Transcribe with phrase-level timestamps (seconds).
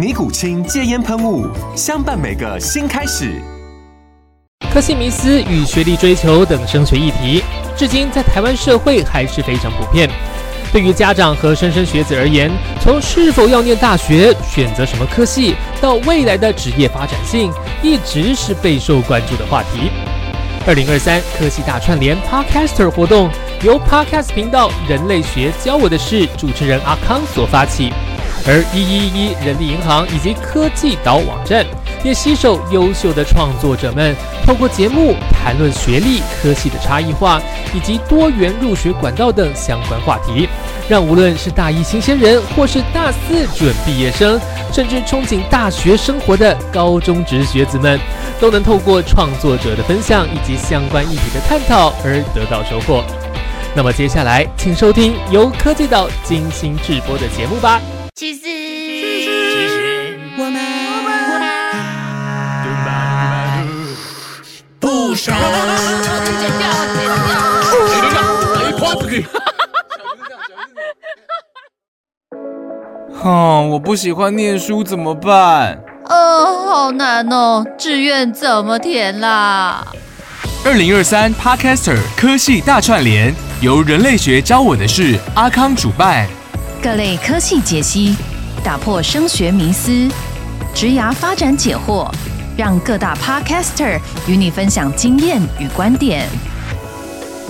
[0.00, 1.46] 尼古清戒烟喷雾，
[1.76, 3.38] 相伴每个新开始。
[4.72, 7.44] 科系迷思与学历追求等升学议题，
[7.76, 10.08] 至今在台湾社会还是非常普遍。
[10.72, 17.52] 对于家长和莘莘学子而言，从是否要念大学、选择什么科系，到未来的职业发展性，
[17.82, 19.90] 一直是备受关注的话题。
[20.66, 23.28] 二零二三科系大串联 Podcaster 活动，
[23.62, 27.92] 由 Podcast 频道人类学教我的事主持人阿康所发起。
[28.46, 31.64] 而一一一人力银行以及科技岛网站
[32.02, 34.14] 也携手优秀的创作者们，
[34.46, 37.40] 透过节目谈论学历、科系的差异化
[37.74, 40.48] 以及多元入学管道等相关话题，
[40.88, 44.40] 让无论是大一新鲜人或是大四准毕业生，
[44.72, 48.00] 甚至憧憬大学生活的高中职学子们，
[48.40, 53.04] 都能透过创作者的分享以及相关议题的探讨而得到收获。
[53.74, 57.78] 那么接下来，请收听由科技岛精心制播的节目吧。
[58.20, 60.20] 其实，其实。
[60.36, 60.60] 我们。
[64.78, 65.32] 不熟。
[65.32, 67.32] 剪掉，剪掉。
[73.22, 75.82] 哼，我不喜欢念书怎么办？
[76.10, 79.86] 哦，好难哦，志愿怎么填啦？
[80.66, 86.28] 二零二三 Podcaster 科系大串联，由人类学教我的事阿康主办，
[86.82, 88.16] 各类科系解析，
[88.64, 90.08] 打破升学迷思，
[90.74, 92.10] 职涯发展解惑，
[92.56, 96.26] 让各大 Podcaster 与你分享经验与观点。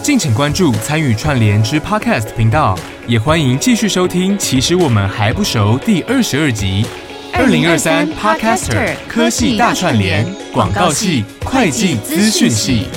[0.03, 2.77] 敬请关注参与串联之 Podcast 频道，
[3.07, 4.37] 也欢迎继续收听。
[4.37, 6.85] 其实我们还不熟第二十二集。
[7.33, 12.89] 二零二三 Podcaster 科系大串联，广告系、会计、资讯系。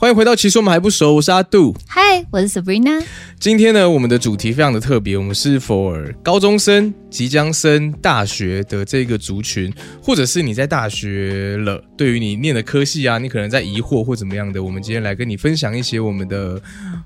[0.00, 1.74] 欢迎回到其实我们还不熟，我是阿杜。
[1.84, 3.04] 嗨，我是 Sabrina。
[3.40, 16.62] 今天呢，我们的主题非常的特别，我们是 for 高中生即将升大学的这个族群，或者是你在大学了，对于你念的科系啊，你可能在疑惑或怎么样的，我们今天来跟你分享一些我们的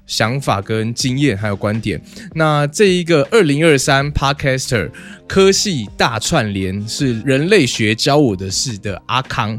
[0.06, 1.98] 想法跟经验还有观点。
[2.34, 4.90] 那这一个二零二三 Podcaster
[5.26, 9.58] 科系大串联是人类学教我的事的阿康。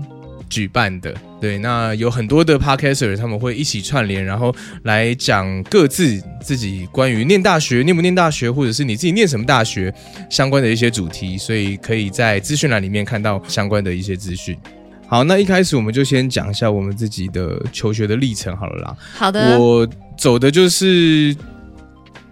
[0.50, 1.12] 举办的
[1.44, 9.94] 对，那有很多的 podcaster 他们会一起串联，然后来讲各自自己关于念大学、念不念大学，或者是你自己念什么大学
[10.30, 14.58] 相关的一些主题，所以可以在资讯栏里面看到相关的一些资讯。
[15.06, 18.96] 好，那一开始我们就先讲一下我们自己的求学的历程好了啦。
[19.14, 19.86] 好的，我
[20.18, 21.36] 走的就是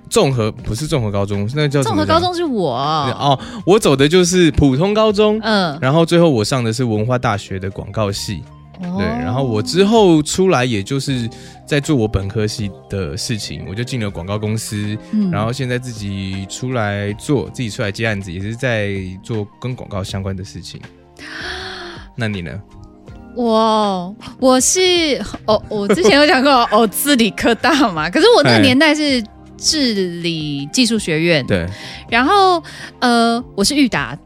[0.09, 2.71] 综合，不是综合高中，那叫综合高中是我。
[2.73, 8.41] 哦，我走的就是普通高中，嗯，然后最后我上的是文化大学的广告系，
[8.83, 8.95] 哦。
[8.97, 11.29] 对，然后我之后出来也就是
[11.65, 15.31] 在做我本科系的事情，我就进了广告公司，嗯。
[15.31, 18.91] 然后现在自己出来做，自己出来接案子，也是在
[19.23, 20.79] 做跟广告相关的事情。
[22.15, 22.51] 那你呢？
[23.33, 24.79] 我我是
[25.45, 29.23] 哦，我之前有讲过 哦，自理科大嘛，可是我那个哎年代是
[29.57, 31.65] 治理技术学院，对，
[32.09, 32.61] 然后
[32.99, 34.17] 呃，我是裕达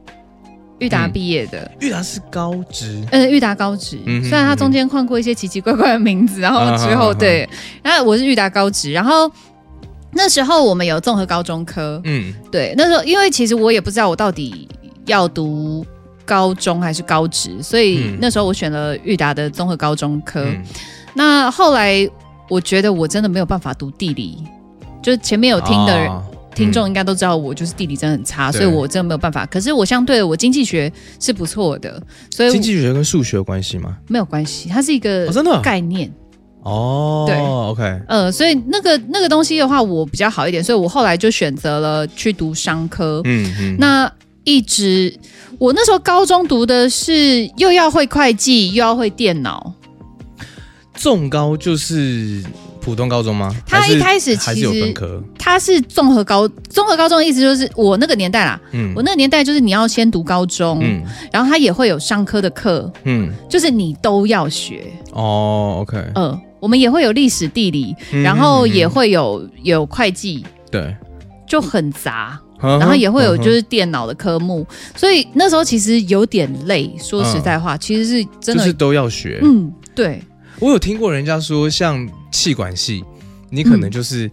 [0.79, 7.47] 裕达嗯毕业的，裕达是高职，嗯，裕达高职，嗯虽然它中间换过一些奇奇怪怪的名字，然后之后对，
[7.81, 9.31] 然后我是裕达高职，然后
[10.11, 12.33] 那时候我们有综合高中科，嗯。
[12.51, 14.67] 对，那时候因为其实我也不知道我到底
[15.05, 15.85] 要读
[16.25, 18.17] 高中还是高职，所以嗯。
[18.21, 20.43] 那时候我选了裕达的综合高中科。
[20.43, 20.61] 嗯。
[21.13, 22.05] 那后来
[22.49, 24.43] 我觉得我真的没有办法读地理，
[25.01, 26.09] 就是前面有听的人。
[26.09, 26.21] 哦
[26.55, 29.45] 听众应该都知道，我就是地理真的很差，对所以我真的没有办法。
[29.45, 32.01] 可是我相对的，我经济学是不错的，
[32.33, 33.97] 所以经济学跟数学有关系吗？
[34.07, 36.11] 没有关系，它是一个哦真的概念。
[36.63, 43.21] 哦，对，OK，呃，所以那个那个东西的话，我比较好一点，所以我后来就选择了去读商科。
[43.23, 44.11] 嗯嗯，那
[44.45, 45.13] 一直，
[45.59, 49.73] 我那时候高中读的是又要会会计，又要会电脑。
[50.95, 52.43] 重高就是
[52.85, 53.51] 普通高中吗？
[53.65, 61.01] 他一开始其实分科，它是综合高综合高中的意思就是我那个年代啦，嗯我那个年代就是你要先读高中，嗯
[61.31, 64.83] 然后他也会有商科的课，嗯，就是你都要学。
[65.13, 70.95] 哦，OK，呃，我们也会有历史地理，嗯然后也会有有会计，对，
[71.47, 72.39] 就很杂。
[72.61, 74.65] 然然后也会有就是电脑的科目，
[74.95, 76.89] 所以那时候其实有点累。
[76.97, 79.39] 说实在话，其实是真的，就是都要学。
[79.43, 80.23] 嗯，对，
[80.59, 83.03] 我有听过人家说，像气管系，
[83.49, 83.91] 你可能嗯。
[83.91, 84.29] 就是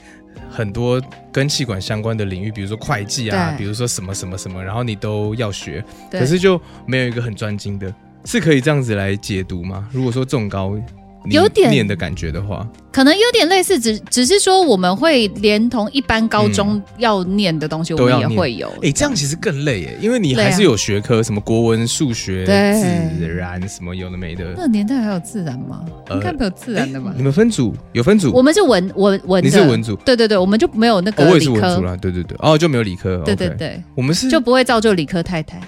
[0.50, 1.00] 很多
[1.32, 3.58] 跟气管相关的领域，比如说会计啊，对。
[3.58, 6.20] 比如说什么什么什么，然后你都要学，对。
[6.20, 7.92] 可是就没有一个很专精的，
[8.24, 9.88] 是可以这样子来解读吗？
[9.92, 10.82] 如果说重高你
[11.30, 18.68] 有点念的感觉的话，可能有点类似，只只是说我们会连同一般高中要念的东西，我们也会有。
[18.82, 22.74] 哎、这样其实更累耶，因为你还是有学科，什么国文、数学、对
[23.18, 24.44] 自然什么有的没的。
[24.56, 25.84] 那个年代还有自然吗？
[26.08, 27.22] 呃应该没有自然的吧你？
[27.22, 28.32] 们分组有分组？
[28.32, 35.60] 我们是文文文，你是文组对对对，我们就没有那哦我也是文组啦，对对对，哦就没有理科，对对对，我们是就不会造就理科太太。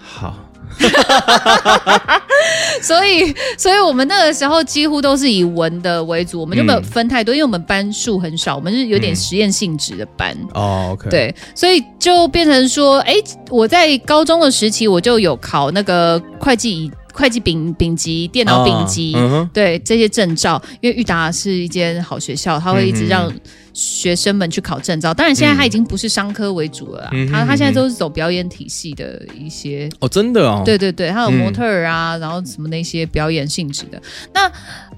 [0.00, 0.36] 好，
[2.82, 10.36] 所以，所以我们那个时候几乎都是以文的为主，我们就没有嗯分太多，因为我们班数很少，我们是有点嗯实验性质的班。
[10.54, 13.14] 哦对，所以就变成说，哎，
[13.50, 19.16] 我在高中的时期我就有考那个会计会计丙丙级、电脑丙级，
[19.52, 23.40] 对这些证照，因为裕达是一间好学校，他会一直让嗯
[23.72, 25.12] 学生们去考证照。
[25.14, 34.00] 当然，现在他已经不是商科为主了啦，嗯他他现在都是走表演体系的一些哦，真的哦，对对对，他有嗯模特儿啊，然后什么那些表演性质的。
[34.32, 34.50] 那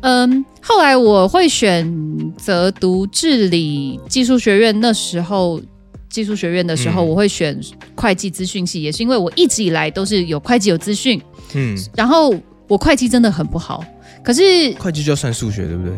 [0.03, 5.61] 嗯，后来我会选择读治理技术学院，那时候。
[6.11, 7.61] 技术学院的时候，嗯我会选
[7.97, 11.21] 会计资讯系，也是因为我一直以来都是有会计有资讯，
[11.55, 12.33] 嗯，然后
[12.69, 13.85] 我会计真的很不好，
[14.23, 15.97] 可是会计就要算数学，对不对？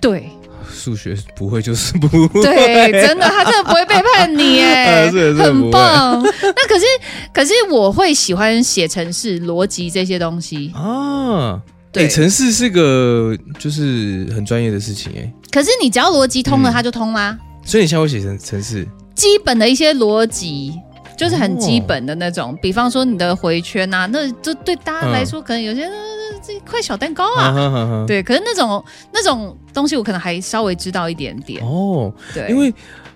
[0.00, 0.30] 对
[0.78, 6.22] 数学不会就是不会，对， 真的他真的不会背叛你 哎、呃是是很棒。
[6.22, 6.84] 那可是
[7.32, 11.60] 可是我会喜欢写程式、逻辑这些东西，啊。
[11.90, 17.36] 对哎，城市是个就是很专业的事情哎，可是你只要逻辑通了，嗯它就通啦。
[17.64, 20.74] 所以你现在会写成城市基本的一些逻辑，
[21.18, 25.92] 就是很基本的那种，比方说你的回圈啊，那这对大家来说，可能有些呃
[26.40, 28.04] 这一块小蛋糕啊。
[28.06, 28.82] 对，可是那种
[29.12, 31.60] 那种东西，我可能还稍微知道一点点。
[31.62, 32.72] 哦，对，因为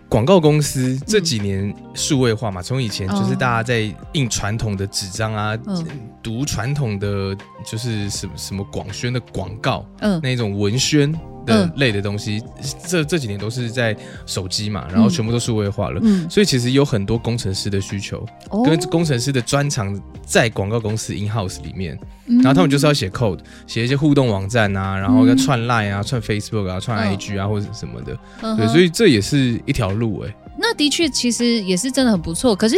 [0.08, 5.86] 广告公司这几年数位化嘛，从以前就是哦大家在印传统的纸张啊，嗯。
[6.22, 10.20] 读传统的就是什么什么广宣的广告嗯。
[10.22, 11.12] 那种文宣
[11.46, 11.72] 的嗯。
[11.76, 12.42] 类的东西，
[12.86, 13.96] 这这几年都是在
[14.26, 16.00] 手机嘛，然后全部都数位化了。
[16.02, 18.62] 嗯，所以其实有很多工程师的需求，哦。
[18.64, 22.38] 跟工程师的专长在广告公司 in house 里面，嗯。
[22.38, 25.36] 然后他们就是要写 code，写一些互动网站啊，然后要嗯。
[25.36, 27.16] 串 line 啊、串 Facebook 啊、串嗯。
[27.16, 28.16] IG 啊或者什么的，
[28.56, 32.54] 对，所以这也是一条路哎、那的确其实也是真的很不错。
[32.54, 32.76] 可是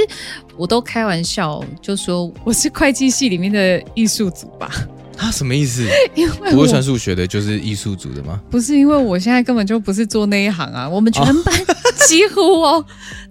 [0.57, 4.71] 我都开玩笑，就说我是会计系里面的艺术组吧，
[5.17, 5.87] 他什么意思？
[6.15, 8.41] 因为不会算数学的，就是艺术组的吗？
[8.51, 11.55] 不是因为我现在根本就不是做那一行啊，我们全班
[12.07, 12.85] 几乎哦，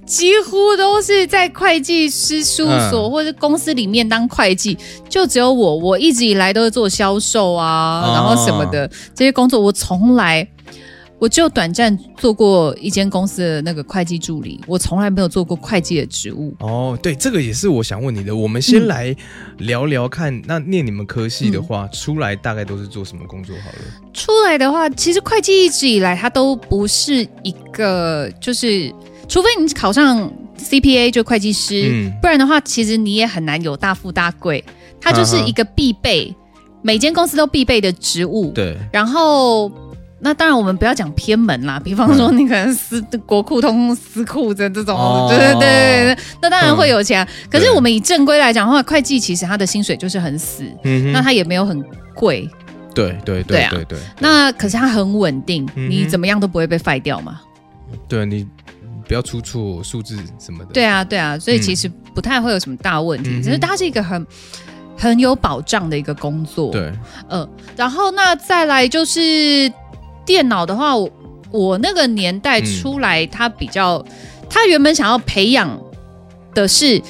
[0.06, 4.78] 几乎都是在会计师事务所、嗯或者公司里面当会计，
[5.10, 10.48] 就只有我，我一直以来都是做销售啊，哦然后什么的这些工作，我从来。
[11.24, 16.54] 我只有短暂做过一间公司的那个会计助理，我从来没有做过会计的职务。
[16.60, 18.36] 哦，对，这个也是我想问你的。
[18.36, 19.16] 我们先嗯来
[19.60, 23.56] 聊聊看，那念你们科系的话，出来大概都是做什么工作？
[23.64, 23.78] 好了，
[24.12, 28.94] 出来的话，其实会计一直以来它都不是一个，就是
[29.30, 34.62] 除非你考上 CPA 就会计师，嗯不然的话，其实你也很难有大富大贵。
[35.00, 36.36] 它就是一个必备，
[36.82, 39.72] 每间公司都必备的职务。，对，然后。
[40.24, 45.28] 那当然，我们不要讲偏门啦，比方说你可能私国库通私库的这种，哦。
[45.30, 47.28] 对对对对对，那当然会有钱啊。
[47.52, 51.84] 可是我们以正规来讲的话，会计其实它的薪水就是很死，嗯那它也没有很
[52.16, 52.50] 贵，
[52.94, 53.70] 对对对啊。
[53.72, 53.98] 对对。
[53.98, 57.42] 对，那可是它很稳定，嗯你怎么样都不会被废掉嘛。
[58.08, 58.48] 对你
[59.08, 60.72] 不要出错数字什么的。
[60.74, 61.62] 对啊，对啊，所以嗯。
[61.62, 64.26] 其实不太会有什么大问题，嗯只是它是一个很
[64.98, 66.94] 很有保障的一个工作。，对，
[67.30, 69.72] 嗯，然后那再来就是
[70.26, 71.10] 电脑的话，我
[71.52, 74.04] 我那个年代嗯出来，他比较，
[74.50, 75.80] 他原本想要培养
[76.54, 77.02] 的是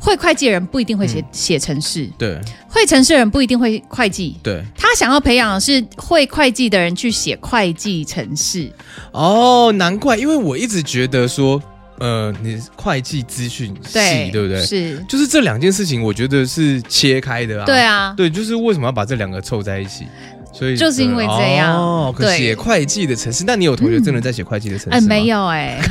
[0.00, 4.36] 会会计的人不一定会写嗯写程式，对会程式的人不一定会会计。
[4.42, 4.64] 对。
[4.76, 8.70] 他想要培养的是会会计的人去写会计程式。
[9.12, 11.62] 哦，难怪，因为我一直觉得说
[11.98, 14.64] 呃，你会计资讯系，对对不对？
[14.64, 17.66] 是，就是这两件事情，我觉得是切开的啊。
[17.66, 20.06] 对啊，对，就是为什么要把这两个凑在一起？
[20.52, 25.00] 所以就是因为这样哦，可对写会计的城市，那你有同学真的在写会计的城市？
[25.06, 25.26] 没。
[25.26, 25.78] 有哎，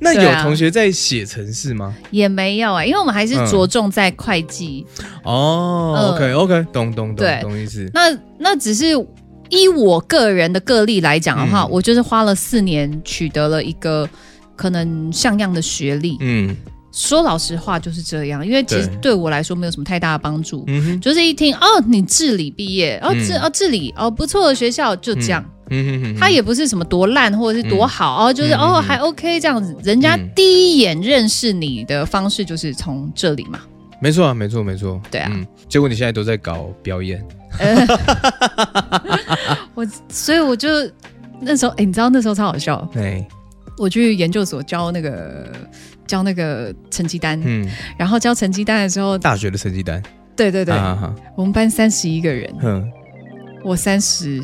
[0.00, 1.94] 那有同学在写城市吗？
[2.10, 4.86] 也没有哎，因为我们还是嗯着重在会计。
[5.24, 7.88] 哦嗯，OK OK，懂懂懂对懂意思。
[7.92, 8.86] 那那只是
[9.50, 14.08] 依我个人的个例来讲的话，嗯我就是花了四年取得了一个
[14.56, 16.16] 可能像样的学历。
[16.20, 16.56] 嗯
[16.92, 19.12] 说老实话就是这样，因为其实对。
[19.12, 20.62] 对我来说没有什么太大的帮助。
[20.66, 23.24] 嗯，就是一听哦，你治理毕业，哦嗯。
[23.24, 25.44] 治哦治理哦不错的学校，就这样。
[26.18, 29.74] 他也不是什么多烂或者是多好、哦，就是、哦还 OK 这样子。
[29.82, 30.30] 人家嗯。
[30.36, 33.58] 第一眼认识你的方式就是从这里嘛。
[33.98, 35.00] 没错啊，没错没错。
[35.10, 35.30] 对啊。
[35.32, 37.24] 嗯，结果你现在都在搞表演，
[37.58, 37.86] 呃，
[39.74, 40.68] 我所以我就
[41.40, 43.26] 那时候，哎、你知道那时候超好笑，对，
[43.78, 45.50] 我去研究所教那个
[46.12, 47.66] 交那个成绩单，嗯，
[47.96, 50.02] 然后交成绩单的时候，大学的成绩单，
[50.36, 52.86] 对对对，啊哈，我们班三十一个人，嗯，
[53.64, 54.42] 我三十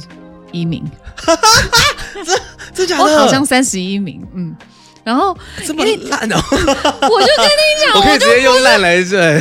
[0.50, 0.82] 一名，
[2.24, 2.40] 这
[2.72, 4.56] 这假我好像三十一名，嗯，
[5.04, 9.38] 然后这么烂哦， 我就跟你讲， 我可以直接用烂来对，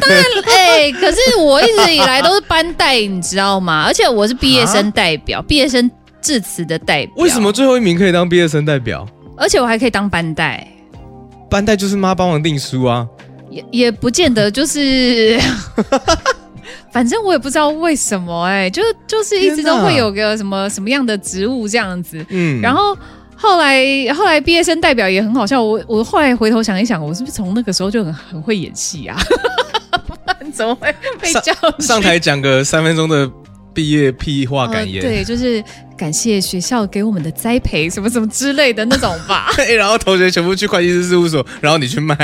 [0.48, 3.86] 哎、可是我一直以来都是班代，你知道吗？
[3.88, 5.90] 而且我是毕业生代表，毕业生
[6.22, 7.16] 致辞的代表。
[7.16, 7.54] 为什么？
[7.54, 9.08] 最后一名可以当毕业生代表？
[9.38, 10.68] 而且我还可以当班代，
[11.50, 13.08] 班代就是妈帮忙订书啊，
[13.50, 15.40] 也也不见得就是。
[16.92, 22.26] 反正我也不知道为什么、哎，就就是一直都会有个什么什么样的职务这样子。
[22.30, 22.98] 嗯，然后
[23.36, 23.86] 后来
[24.16, 29.18] 后来毕业生代表也很好笑，我我后来回头想一想，我是不是从那个时候就很很会演戏啊？
[30.54, 33.30] 怎么会被叫去上台讲个三分钟的
[33.78, 35.64] 毕业屁话呃感言，对，就是
[35.96, 39.52] 感谢学校给我们的栽培，什么什么之类的那种吧。
[39.56, 42.18] 对，然后同学全部去会计师事务所，然后你去卖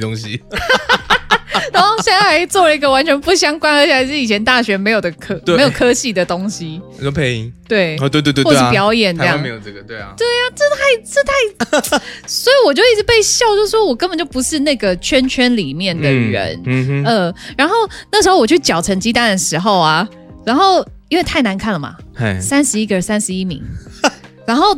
[0.00, 0.40] 东西，
[1.74, 5.56] 然后现在还做了一个完全不相关，而且还是以前大学没有的科对。
[5.56, 9.42] 没有科系的东西，你说配音，对，哦，对对对或是对啊，表演这样。
[9.42, 9.48] 没。
[9.48, 11.98] 有这个，对啊，对啊，这太这太
[12.28, 16.62] 所以我就一直被笑，就说我根本就不是那个圈圈里面的人。
[16.66, 17.74] 嗯哼，呃，然后
[18.12, 20.08] 那时候我去缴成绩单的时候啊，
[20.44, 21.96] 然后因为太难看了嘛，
[22.40, 23.62] 三十一个三十一名，
[24.46, 24.76] 然后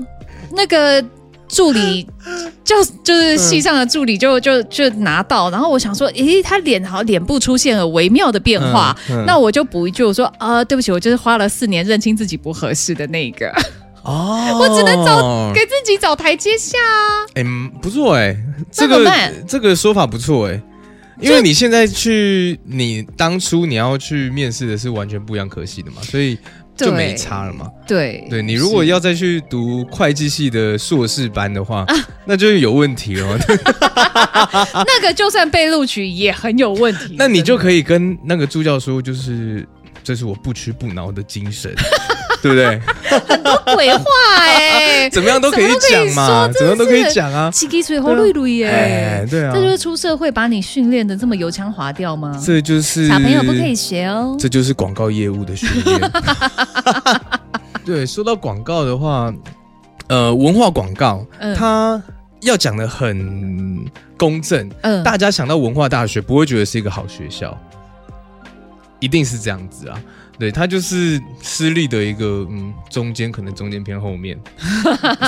[0.52, 1.04] 那个
[1.48, 2.06] 助理
[2.64, 9.24] 就就是戏上的助理就就就拿到，然后我想说，诶，他脸好像脸部出现了微妙的变化，嗯嗯。
[9.26, 13.52] 那我就补一句，我说呃，对不起，我就是花了四年认清自己不合适的那个，
[14.02, 17.26] 哦， 我只能找给自己找台阶下啊。
[17.34, 18.36] 哎、嗯不错哎、
[18.70, 19.08] 这个
[19.46, 20.60] 这个说法不错哎、
[21.20, 26.38] 因为你现在去，你当初你要去面试的是完全不一样科系的嘛，所以
[26.76, 27.70] 就没差了嘛。
[27.86, 31.94] 对，对你如果要再去读会计系的硕士班的话，啊
[32.26, 33.38] 那就有问题了。
[34.86, 39.66] 那个就算被录取也很有问题， 那你就可以跟那个助教说，就是
[40.04, 41.74] 这是我不屈不挠的精神，
[42.46, 43.74] 对不对？
[43.74, 44.04] 鬼话
[44.38, 47.50] 哎、怎么样都可以讲嘛，怎么样都可以讲啊。
[47.50, 48.68] 七滴水后绿绿耶。
[48.68, 52.40] 哎，对啊这，就是出社会把你训练的这么油腔滑调吗？
[52.44, 54.36] 这就是小朋友不可以学哦。
[54.38, 56.00] 这就是广告业务的训练。
[57.84, 59.32] 对，说到广告的话，
[60.08, 62.00] 呃，文化广告，嗯它
[62.42, 63.84] 要讲的很
[64.16, 67.56] 公正，嗯大家想到文化大学不会觉得是一个好学校，
[69.00, 69.98] 一定是这样子啊。
[70.38, 74.38] 对，他就是私立的一个，嗯，中间可能中间偏后面，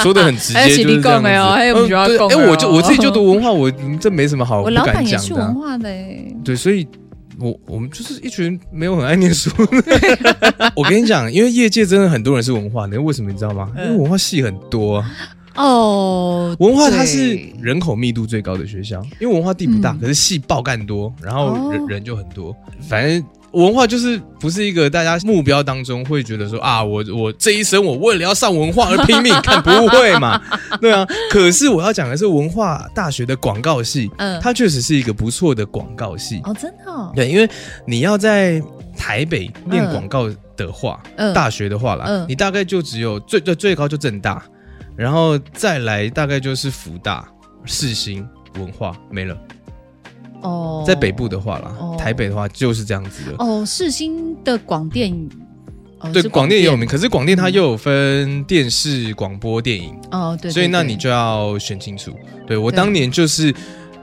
[0.03, 1.29] 说的很直接， 就是这样子。
[1.29, 1.87] 哎我
[2.57, 5.33] 就哦我自己就读文化，我嗯这没什么好 不我老敢板也是。
[5.33, 6.27] 文化的哎。
[6.45, 6.87] 对，所以
[7.41, 9.50] 我我们就是一群没有很爱念书。
[10.77, 13.71] 我跟你讲，因为业界真的很多人是文化的，为什么你知道吗？
[13.79, 15.11] 因为文化系很多啊，
[15.57, 22.55] 哦，文化它是人口密度最高的学校，因为文化地不大，嗯可是系爆干多，然后人、哦人就很多，
[22.88, 23.25] 反正。
[23.52, 30.40] 文化就是不是一个大家目标当中会觉得说啊，我我这一生我为了要上文化而拼命， 看不会嘛？
[30.81, 31.07] 对啊。
[31.31, 36.40] 可是我要讲的是文化大学的广告系，嗯它确实是一个不错的广告系。
[36.45, 37.49] 哦，真的哦，对，因为
[37.87, 38.62] 你要在
[38.97, 44.43] 台北念广告的话，嗯大学的话啦，嗯你大概就只有最最最高就正大，
[44.95, 47.26] 然后再来大概就是福大、
[47.64, 48.26] 世新、
[48.59, 49.37] 文化没了。
[50.42, 51.97] 哦，在北部的话啦，哦。
[51.99, 53.37] 台北的话就是这样子的。
[53.38, 55.12] 哦，世新的广电，
[56.00, 56.61] 哦对，是广电。
[56.61, 60.92] 也有名，可是广电它又有分电视、广播、电影，哦，对，对所以那对。
[60.92, 62.12] 你就要选清楚。
[62.47, 62.76] 对我对。
[62.76, 63.54] 当年就是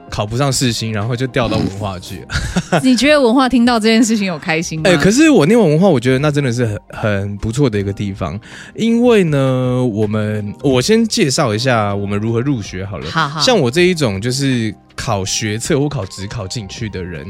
[0.10, 2.80] 考不上世新，然后就调到文化去了。
[2.84, 4.90] 你觉得文化听到这件事情有开心吗？
[4.90, 8.40] 哎、可是我念完文化，我觉得那真的是很很不错的一个地方，
[8.76, 13.10] 因为呢，我们我先介绍一下我们如何入学好了。
[13.10, 17.26] 好好，像我这一种就是考学测或考职考进去的人，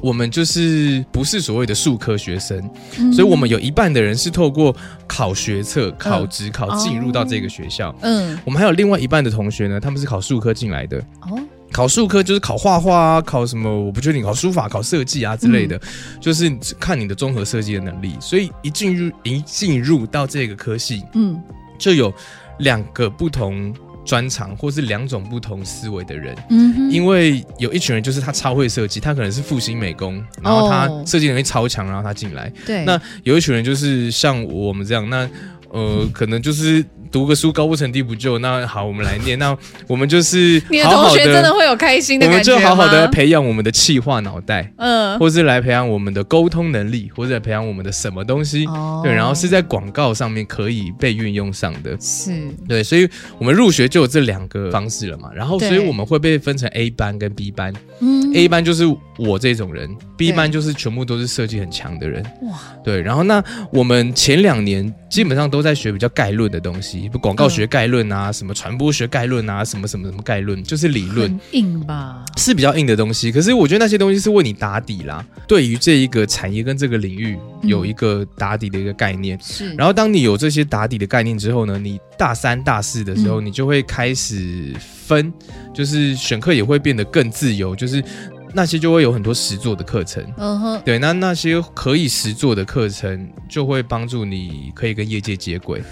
[0.00, 2.58] 我们就是不是所谓的数科学生，
[2.98, 4.74] 嗯所以我们有一半的人是透过
[5.06, 7.94] 考学测、考职考进入到这个学校。
[8.02, 10.96] 嗯我们还有另外一半的同学呢，他们是考数科进来的。
[11.22, 11.38] 哦
[11.72, 15.80] 考数科就是考画画啊，考什么我不确定，考书法、考设计啊之类的，
[16.20, 18.16] 就是看你的综合设计的能力。
[18.20, 21.40] 所以一进入一进入到这个科系，嗯
[21.78, 22.12] 就有
[22.58, 23.74] 两个不同
[24.04, 26.36] 专长或是两种不同思维的人。
[26.50, 32.52] 嗯哼，因为有一群人就是他超会设计，他可能是复兴美工，然后他哦设计能力超强，然后他进来。
[32.66, 35.28] 对，那有一群人就是像我们这样，那
[35.70, 38.38] 呃， 可能就是读个书高不成低不就。
[38.38, 39.38] 那好，我们来念。
[39.38, 48.66] 那 我们就是你的同学真的会有开心的感觉我们就好好的吗培养我们的气化脑袋，嗯或是来培养我们的沟通能力，或者培养我们的什么东西。
[48.66, 51.96] 哦对，然后是在广告上面可以被运用上的。
[52.00, 52.32] 是
[52.68, 55.30] 对，所以我们入学就有这两个方式了嘛。
[55.34, 57.72] 然后，所以我们会被分成 A 班跟 B 班。
[58.00, 58.84] 嗯 A 班就是
[59.20, 62.22] 我这种人，B 对班就是全部都是设计很强的人。
[62.42, 72.24] 哇对，然后那我们前两年基本上都在学比较概论的东西，不广告学概论啊，什么传播学概论啊，什么什么什么概论，就是理论很硬吧？
[72.38, 73.30] 是比较硬的东西。
[73.30, 79.38] 可是我觉得那些东西是为你打底啦，对于这一个产业跟这个领域有一个打底的一个概念。
[79.42, 84.74] 是，然后当你有这些打底的概念之后呢，你大三、大四的时候，嗯你就会开始
[85.06, 85.32] 分，
[85.74, 88.02] 就是选课也会变得更自由，就是
[88.52, 90.24] 那些就会有很多实做的课程。
[90.36, 95.82] 嗯哼，对，那那些可以实做的课程就会帮助你可以跟业界接轨。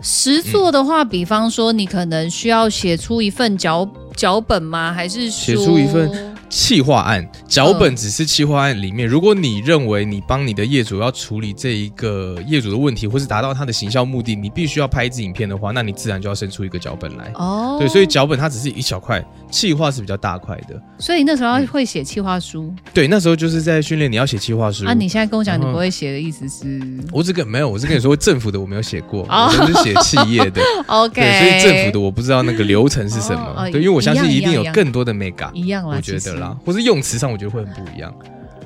[0.00, 4.92] 实作的话，比方说你可能需要写出一份脚脚本吗？
[4.92, 17.32] 还是写说出一份企划案，脚本只是企划案里面，如果你认为你帮你的业主要处理这一个业主的问题，或是达到他的行销目的，你必须要拍一支影片的话，那你自然就要生出一个脚本来。
[17.36, 20.78] 哦，对，所以脚本它只是一小块，企划是比较大块的。
[20.98, 24.84] 所以那时候会写企划书对，那时候就是在训练你要写企划书。
[24.84, 24.92] 啊。
[24.92, 26.78] 你现在跟我讲你不会写的意思是
[27.10, 30.60] 我只跟没有，我是跟你说政府的我没有写过，哦我都是写企业的。
[30.86, 33.40] OK， 对，所以政府的我不知道那个流程是什么。
[33.40, 38.14] 哦哦对，因为我相信一定有更多的 mega，一样啦，我觉得啦，或是用词上我觉得会很不一样，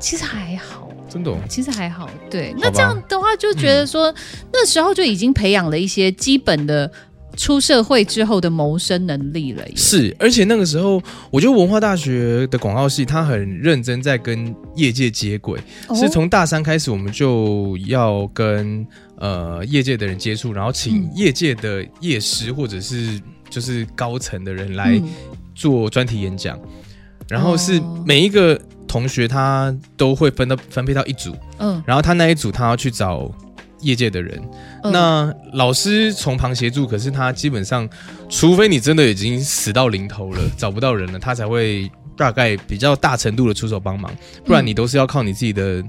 [0.00, 0.90] 其实还好。
[1.08, 1.38] 真的、哦。
[1.48, 2.52] 其实还好，对。
[2.58, 4.12] 那这样的话，就觉得说、
[4.52, 6.90] 那时候就已经培养了一些基本的
[7.36, 9.64] 出社会之后的谋生能力了。
[9.76, 18.84] 是，而且那个时候，我觉得文化大学的广告系，他很认真在跟业界接轨，哦是从大三开始，我们就要跟
[19.18, 25.08] 呃业界的人接触，然后请嗯业界的业师或者是就是高层的人来嗯
[25.54, 26.58] 做专题演讲，
[27.28, 28.02] 然后是哦。
[28.06, 33.30] 每一个同学他都会分到分配到一组，嗯，然后他那一组他要去找
[33.80, 34.40] 业界的人，
[34.84, 34.92] 嗯。
[34.92, 37.88] 那老师从旁协助，可是他基本上，
[38.28, 44.10] 除非你真的已经死到临头了， 找不到人了，他才会大概比较大程度的出手帮忙，
[44.44, 45.84] 不然你都是要靠你自己的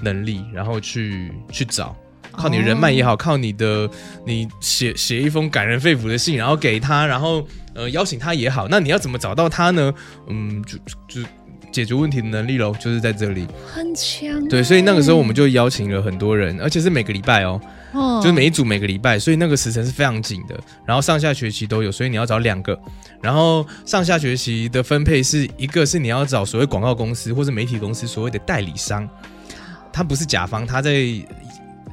[0.00, 1.96] 能力，然后去去找。
[2.30, 3.86] 靠你人脉也好，靠你的
[4.26, 9.92] 你写写一封感人肺腑的信，然后给他，然后呃邀请他也好，那你要怎么找到他呢？
[10.28, 11.28] 嗯，就就就
[11.70, 13.46] 解决问题的能力喽，就是在这里。
[13.66, 14.46] 很强。
[14.48, 17.58] 对，所以那个时候我们就邀请了很多人，而且是每个礼拜哦，
[17.92, 20.58] 哦就是每一组每个礼拜，所以那个时辰是非常紧的。
[20.84, 22.78] 然后上下学期都有，所以你要找两个。
[23.22, 29.08] 然后上下学期的分配是一个是你要找所谓广告公司或者媒体公司所谓的代理商，
[29.90, 30.90] 他不是甲方，他在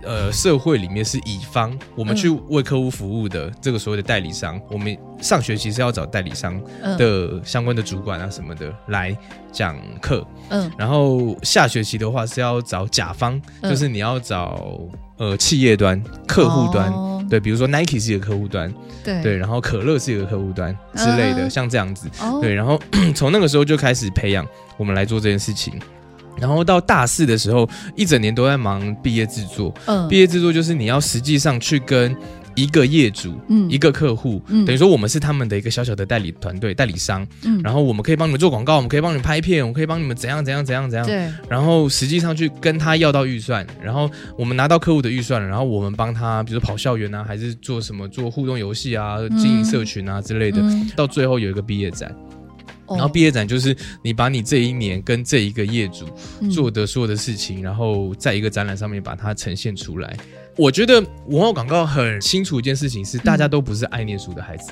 [0.10, 6.98] 呃社会里面是乙方，我们去为客户服务的这个所谓的代理商，我们上学期是要找代理商嗯。
[6.98, 9.16] 的相关的主管啊什么的来
[9.52, 10.26] 讲课。
[10.50, 10.70] 嗯。
[10.76, 13.70] 然后下学期的话是要找甲方，嗯。
[13.70, 14.80] 就是你要找
[15.18, 17.24] 呃企业端、客户端，哦。
[17.30, 19.22] 对，比如说 Nike 是一个客户端，对。
[19.22, 21.50] 对，然后可乐是一个客户端之类的，嗯。
[21.52, 22.40] 像这样子，哦。
[22.42, 22.82] 对，然后
[23.14, 24.44] 从那个时候就开始培养
[24.76, 25.80] 我们来做这件事情。
[26.40, 29.74] 然后到大四的时候，一整年都在忙毕业制作。
[29.86, 32.16] 嗯毕业制作就是你要实际上去跟
[32.56, 37.26] 一个业主、嗯一个客户，嗯等于说我们是他们的一个小小的代理团队、代理商。
[37.44, 41.08] 嗯然后我们可以帮你们做广告，我们可以帮你们拍片，我们可以帮你们怎样怎样怎样怎样。
[41.08, 50.60] 对然后实际上去跟他要到预算，然后我们拿到客户的预算了，然后我们帮他，比如说跑校园啊，还是做什么做互动游戏啊、经营社群啊之类的。
[50.62, 52.29] 嗯到最后有一个毕业展，哦
[52.90, 56.06] 然后毕业展就是你把你这一年跟这一个业主
[56.42, 60.16] 嗯做的所有的事情，然后在一个展览上面把它呈现出来。
[60.58, 64.72] 我觉得文化广告很清楚一件事情是，大家都不是爱念书的孩子。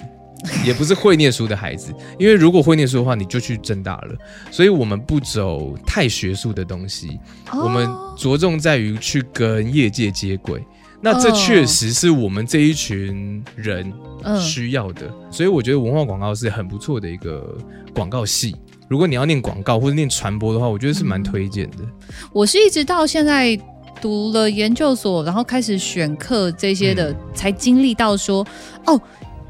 [0.64, 4.16] 也不是会念书的孩子， 因为如果会念书的话，你就去正大了。
[4.52, 7.20] 所以我们不走太学术的东西，
[7.52, 10.64] 我们哦着重在于去跟业界接轨。
[11.02, 17.58] 那这哦确实是我们这一群人嗯需要的，所以我觉得文化广告是很不错的一个
[17.94, 18.56] 广告系。
[18.90, 21.78] 如果你要念广告或者念传播的话，我觉得是蛮推荐的。
[22.32, 23.60] 我是一直到现在
[24.02, 28.48] 读了研究所，然后开始选课这些的，嗯才经历到说，
[28.86, 29.00] 哦，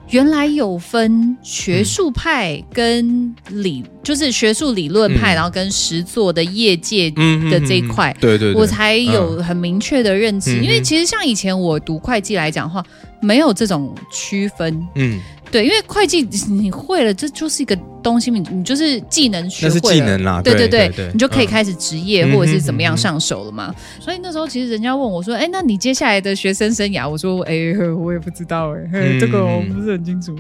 [0.10, 5.36] 原来有分学术派跟理，就是学术理论派，嗯。
[5.36, 8.16] 然后跟实作的业界嗯的这一块。
[8.20, 10.64] 对对对，我才有很明确的认知，嗯。
[10.64, 12.84] 因为其实像以前我读会计来讲的话，
[13.22, 14.88] 没有这种区分。
[14.96, 15.20] 嗯，
[15.52, 23.74] 对，因为会计你会了，这就是一个东西，你你就是技能学那是会了，技能啦，对对对对，你就可以嗯开始职业、嗯或者是怎么样上手了嘛。
[24.00, 27.54] 所以那时候其实人家问我说：“哎，那你接下来的学生生涯？”我说：“哎，
[27.98, 30.36] 我也不知道哎、这个我不是很清楚。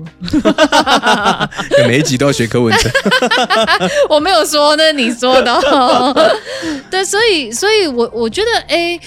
[1.88, 2.90] 每一集都要学柯文哲。
[4.10, 6.14] 我没有说，那是你说的、哦。
[6.92, 9.00] 对，所以所以我我觉得，哎，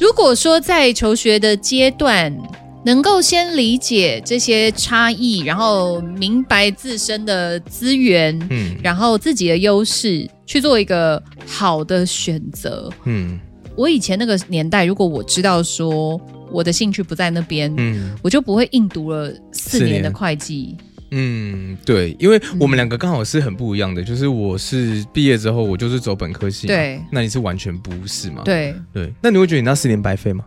[0.00, 2.36] 如果说在求学的阶段。
[2.84, 12.90] 能够先理解这些差异，然后明白自身的资源，嗯然后自己的优势，去做一个好的选择。
[13.04, 13.40] 嗯
[13.76, 16.20] 我以前那个年代，如果我知道说
[16.52, 20.76] 我的兴趣不在那边，嗯我就不会硬读了四四年的会计。
[21.16, 28.42] 嗯，对，因为我们两个刚好是很不一样的，就是我是毕业之后我就是走本科系，对，那你是完全不是嘛？
[28.44, 30.44] 对，对，那你会觉得你那四年白费吗？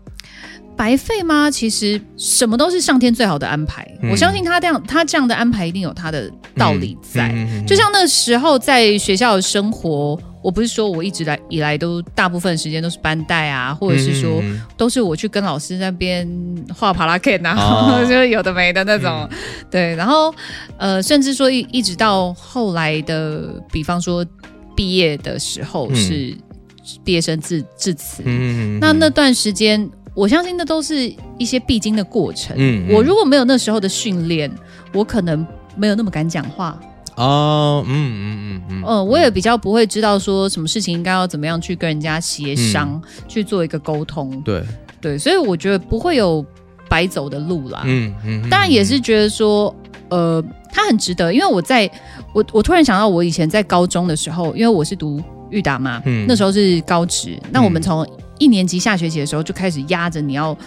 [0.78, 1.50] 白费吗？
[1.50, 3.84] 其实什么都是上天最好的安排。
[4.04, 7.34] 嗯我相信他这样，他这样的安排一定有他的道理在。
[7.68, 16.30] 就像那时候在学校的生活，我不是说我一直来以来都大部分时间都是班带啊，或者是说嗯都是我去跟老师那边
[16.78, 19.28] 画帕拉 K 啊，哦 就是有的没的那种，
[19.72, 20.34] 对，然后
[20.78, 24.24] 呃，甚至说一一直到后来的，比方说
[24.76, 26.38] 毕业的时候嗯是
[27.04, 29.90] 毕业生致致辞，嗯那那段时间。
[30.18, 32.56] 我相信那都是一些必经的过程。
[32.58, 34.52] 嗯嗯我如果没有那时候的训练，
[34.92, 36.76] 我可能没有那么敢讲话。
[37.18, 44.42] 哦，嗯嗯嗯嗯嗯，我也比较不会知道说什么事情应该要怎么样去跟人家协商，去做一个沟通。
[44.42, 44.64] 对，
[45.00, 46.44] 对，所以我觉得不会有
[46.90, 47.84] 白走的路啦。
[47.86, 49.76] 嗯嗯，当然也是觉得说，
[50.10, 51.88] 呃，他很值得，因为我在
[52.34, 58.08] 我我突然想到，我以前在高中的时候，因为我是读裕达嘛，嗯那时候是高职，那我们嗯从
[58.40, 60.58] 一年级下学期的时候就开始压着你要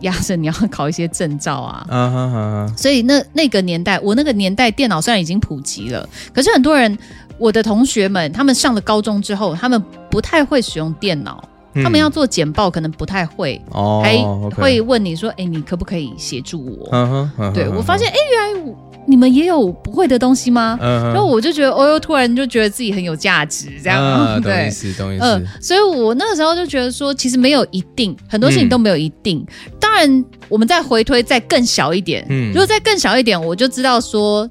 [0.00, 2.66] 压着你要考一些证照啊。
[2.76, 6.96] 所以那那个年代，我那个年代电脑虽然已经普及了，可是很多人，
[7.38, 11.42] 我的同学们，他们上了高中之后，他们不太会使用电脑，
[11.74, 14.16] 嗯他们要做简报可能不太会，哦，还
[14.50, 18.74] 会问你说：“哎，你可不可以协助我？”嗯对我发现，哎，原来我
[19.06, 20.78] 你们也有不会的东西吗？
[20.80, 24.70] 嗯哼，然后我就觉得，哦哟，突然就觉得自己很有价值，这样， 对意。
[24.70, 29.44] 思，懂意嗯思，，所以我那个时候就觉得说，其实没有一定，很多事情都没有一定。
[29.80, 34.48] 当然，我们再回推再更小一点，嗯如果再更小一点，我就知道说，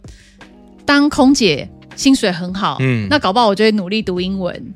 [0.86, 4.74] 当空姐薪水很好，嗯那搞不好我就会努力读英文。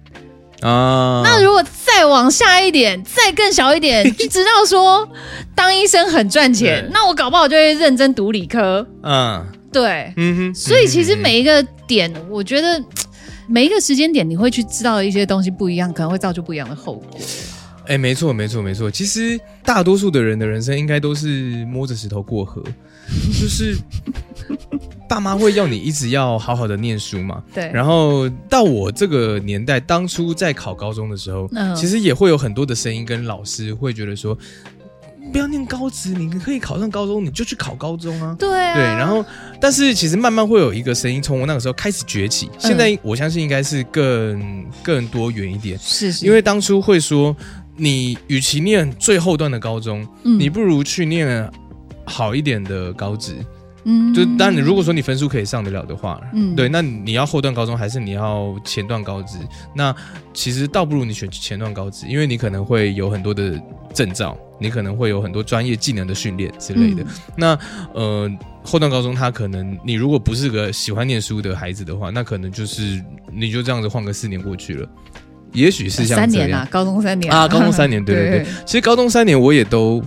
[0.62, 5.08] 啊，那如果再往下一点，再更小一点， 就知道说
[5.56, 8.86] 当医生很赚钱，那我搞不好就会认真读理科。
[9.04, 9.46] 嗯。
[9.74, 12.84] 对，嗯哼，所以其实嗯每一个点，我觉得
[13.48, 17.18] 每一个时间点，你会去知道一些东西不一样，可能会造就不一样的后果。
[17.88, 18.92] 哎，没错，没错，没错。
[18.92, 22.62] 其实大多数的人的人生应该都是摸着石头过河，
[23.40, 23.78] 就是
[25.12, 27.44] 爸妈会要你一直要好好的念书嘛。
[27.54, 31.76] 对，然后到我这个年代，当初在考高中的时候，嗯。
[31.76, 34.38] 其实也会有很多的声音跟老师会觉得说，
[35.34, 38.34] 不要念高职，你可以考上高中，你就去考高中啊。
[38.40, 39.26] 对啊，对，然后
[39.60, 47.36] 但是其实慢慢会有一个声音从我那个时候开始崛起，现在我相信应该是更更多元一点，是是，因为当初会说，
[47.76, 50.40] 你与其念最后段的高中，嗯。
[50.40, 51.52] 你不如去念
[52.06, 53.36] 好一点的高职。
[53.84, 59.38] 嗯就当然，你如果说你分数可以上得了的话，嗯对，那你要后段高中还是你要前段高职？
[59.76, 59.96] 那
[60.34, 63.60] 其实倒不如你选前段高职，因为你可能会有很多的
[63.94, 67.04] 证照，你可能会有很多专业技能的训练之类的。
[67.04, 67.58] 嗯那
[67.94, 68.30] 呃，
[68.64, 74.88] 后段高中他可能你如果不是个喜欢念书的孩子的话，那可能就是你就这样子换个四年过去了，
[75.54, 78.46] 也许是像三年啊，高中三年啊，高中三年，对对对。
[78.66, 80.02] 其实高中三年我也都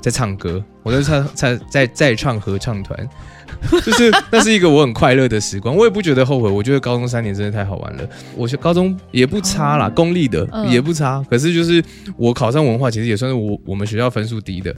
[0.00, 3.08] 在唱歌，我在唱在在在唱合唱团，
[3.84, 6.48] 就是那是一个我很快乐的时光，我也不觉得后悔。
[6.48, 8.08] 我觉得高中三年真的太好玩了。
[8.36, 11.82] 我是高中也不差啦，哦公立的嗯也不差，可是就是
[12.16, 14.70] 我考上文化，其实也算是我我们学校分数低的。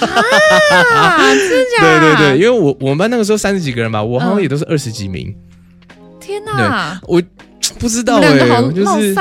[0.00, 2.00] 啊，真假？
[2.00, 5.34] 对对对，因为我我们班那个时候三十几个人吧，我好像嗯也都是二十几名，
[6.20, 7.22] 天哪，我
[7.78, 8.38] 不知道哎、
[8.74, 9.14] 就是。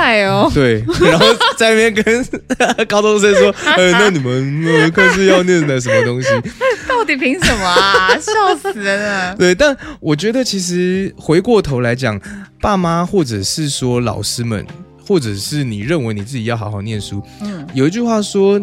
[0.54, 1.26] 对，然后
[1.58, 2.26] 在那边跟
[2.88, 6.30] 高中生说， 呃，那你们呃课是要念的什么东西？
[6.88, 8.18] 到底凭什么啊？
[8.18, 9.36] 笑死人了。
[9.36, 12.20] 对，但我觉得其实回过头来讲，
[12.62, 14.66] 爸妈或者是说老师们，
[15.06, 18.60] 或者是你认为你自己要好好念书，嗯有一句话说，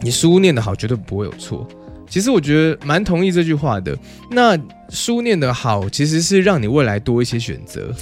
[0.00, 1.66] 你书念得好，绝对不会有错。
[2.08, 3.96] 其实我觉得蛮同意这句话的。
[4.30, 7.94] 那书念得好，其实是让你未来多一些选择，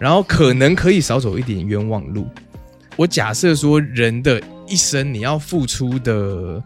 [0.00, 2.26] 然后可能可以少走一点冤枉路。
[2.96, 6.62] 我假设说，人的一生你要付出的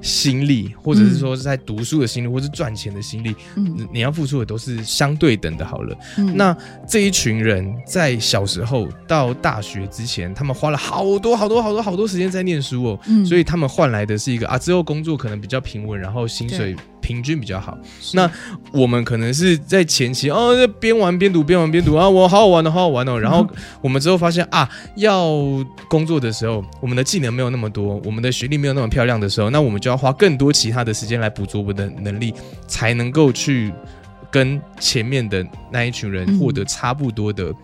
[0.00, 5.66] 心力，或者是说在读书的心力，或是赚钱的心力，嗯你要付出的都是相对等的。
[5.66, 6.36] 好了，嗯。
[6.36, 6.56] 那
[6.88, 13.24] 这一群人在小时候到大学之前，他们花了好多好多好多好多时间在念书哦，嗯。
[13.26, 17.78] 所以他们换来的是一个啊，之后工作可能比较平稳，然后薪水平均比较好。
[18.14, 18.28] 那
[18.72, 23.16] 我们可能是在前期哦，这边玩边读，边玩边读啊，我好好玩哦，好好玩哦。
[23.20, 23.46] 然后
[23.80, 25.30] 我们之后发现啊，要
[25.88, 32.34] 工作的时候，我们的技能没有那么多，我们的学历没有那么漂亮的时候，那我们就要花更多其他的时间来补足我们的能力，
[32.66, 33.72] 才能够去
[34.28, 37.54] 跟前面的那一群人嗯获得差不多的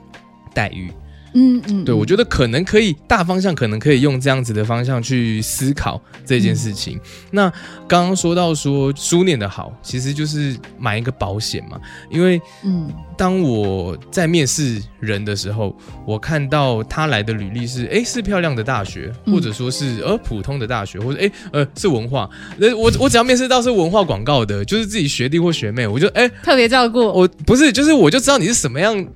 [0.55, 0.88] 待遇。
[0.88, 1.01] 嗯
[1.34, 7.00] 嗯嗯，对，我觉得可能可以大方向，可能可以用这样子的方向去思考这件事情。
[7.30, 7.50] 那
[7.88, 11.80] 刚刚说到说书念的好，其实就是买一个保险嘛。
[12.10, 22.28] 因为嗯当我在面试人的时候，我看到他来的履历是，哎，是漂亮的大学，嗯或者说是呃普通的大学，或者哎呃是文化。
[22.56, 27.00] 那我我只要面试到是文化广告的，就是自己学弟或学妹，我就哎特别照顾。
[27.00, 29.06] 我不是，就是我就知道你是什么样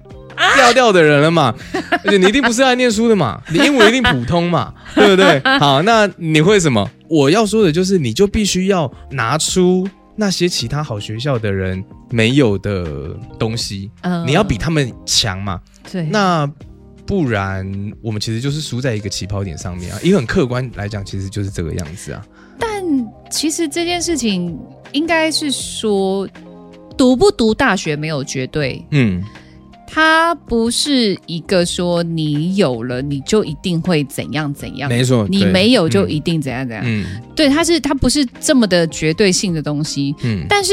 [0.55, 1.55] 调调的人了嘛，
[2.05, 5.40] 而且你一定不是爱念书的嘛，你英文一定普通嘛， 对不对？
[5.59, 6.88] 好，那你会什么？
[7.09, 15.61] 我要说的就是，你就必须要拿出那些其他好学校的人没有的东西，嗯你要比他们强嘛。
[15.90, 16.51] 对，那
[17.07, 17.64] 不然
[18.03, 19.99] 我们其实就是输在一个起跑点上面啊。
[20.03, 22.27] 一个很客观来讲，其实就是这个样子啊。
[22.59, 22.68] 但
[23.31, 24.59] 其实这件事情
[24.92, 26.27] 应该是说，
[26.96, 29.22] 读不读大学没有绝对，嗯，
[29.87, 36.85] 它不是一个说你有了你就一定会怎样怎样，没错，你没有就嗯一定怎样怎样。
[36.87, 37.05] 嗯。
[37.35, 40.44] 对，它是它不是这么的绝对性的东西，嗯。
[40.49, 40.72] 但是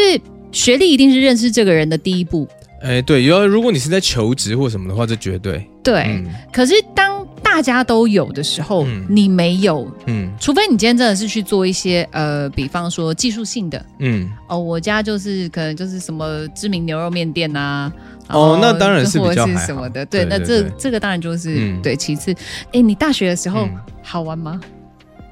[0.51, 2.47] 学历一定是认识这个人的第一步。
[2.81, 6.25] 哎，对，要如果你是在求职或什么的话，这绝对，对，嗯。
[6.51, 9.05] 可是当大家都有的时候，嗯。
[9.09, 10.29] 你没有，嗯。
[10.37, 13.85] 除非你今天真的是去做一些呃，比方说技术性的。
[13.99, 21.95] 嗯，哦，我家就是可能就是什么知名牛肉面店呐、然哦那当然是比较什么的，对，那这这个当然就是、嗯对。
[21.95, 22.33] 其次，
[22.73, 24.59] 哎，你大学的时候、嗯好玩吗？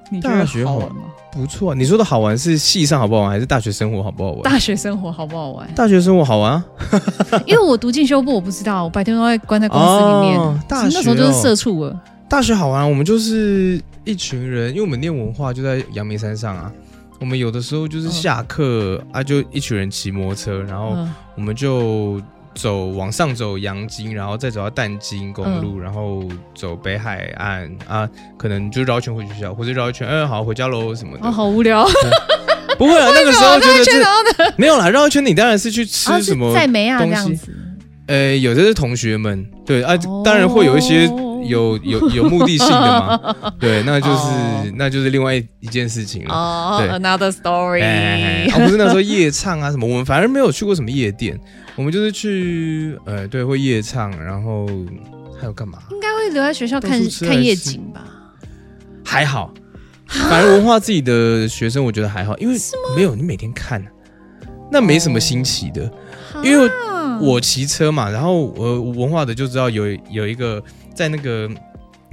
[0.10, 1.02] 你觉得大学好好玩吗？
[1.34, 1.74] 不错。
[1.76, 4.44] 你说的好玩是戏上好不好玩，还是大学生活好不好玩？
[4.44, 5.68] 大学生活好不好玩？
[5.76, 6.66] 大学生活好玩啊，
[7.46, 12.00] 因为我读进修部，我不知道，我白天都在关在公司里面，哦大那时候就是社畜了。
[12.30, 12.88] 大学好玩啊。
[12.88, 16.72] 我们就是一群人，因为我们念文化就在阳明山上啊。
[17.20, 22.20] 我们有的时候就是下课、啊，就一群人骑摩托车，然后嗯我们就
[22.54, 31.28] 走往上走阳金，然后再走到淡金公路，然后走北海岸啊，可能就绕一圈回学校，或者绕一圈，嗯、好回家喽什么的。
[31.28, 31.88] 哦，好无聊。
[32.78, 34.54] 不会啊，那个时候觉得圈这然后呢？
[34.58, 37.20] 没有啦，绕一圈你当然是去吃什么在梅亚这东西。
[37.22, 37.56] 样子。
[38.08, 41.06] 呃，有的是同学们，对啊哦，当然会有一些
[41.46, 46.34] 有有有目的性的嘛， 对，那就是、哦那就是另外一件事情了。
[46.34, 48.50] 哦对，Another story。
[48.52, 51.40] 不是那时候夜唱啊什么，我们反而没有去过什么夜店，
[51.76, 54.68] 我们就是去呃，对，会夜唱，然后
[55.40, 55.80] 还有干嘛？
[55.92, 58.06] 应该会留在学校看看夜景吧？
[59.04, 59.54] 还好，
[60.08, 62.56] 反而文化自己的学生我觉得还好，因为
[62.96, 63.84] 没有你每天看，
[64.72, 65.92] 那没什么新奇的。
[66.44, 70.64] 因为啊我骑车嘛，然后我文化的就知道有有一个
[70.96, 71.50] 在那个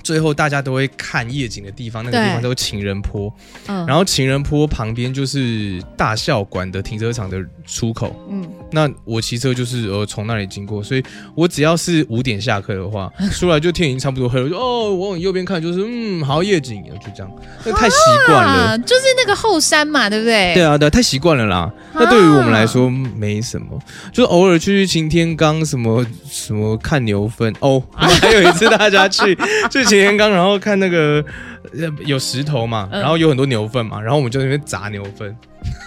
[0.09, 3.31] 最后大家都会看夜景的地方，那个地方对叫做情人坡，
[3.67, 8.17] 嗯然后情人坡旁边就是大校馆的停车场的出口。
[8.31, 8.43] 嗯，
[8.73, 11.03] 那我骑车就是呃从那里经过，所以
[11.35, 17.31] 我只要是五点下课的话， 出来就天已经差不多黑了，我就哦我往右边看就是嗯好夜景，就这样，
[17.67, 18.51] 那太习惯了。
[18.71, 20.55] 啊，就是那个后山嘛，对不对？
[20.55, 21.71] 对啊，对啊，太习惯了啦。
[21.93, 23.79] 那对于我们来说没什么，
[24.11, 27.83] 就是偶尔去擎天岗什么什么看牛粪哦。
[27.93, 29.37] 我 们还有一次大家去
[29.71, 31.25] 去擎天刚，然后看那个
[31.73, 35.35] 呃有石头嘛，嗯然后有很多牛粪嘛，然后我们就在那边砸牛粪，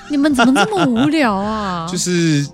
[0.10, 1.88] 你们怎么这么无聊啊？
[1.92, 2.46] 就是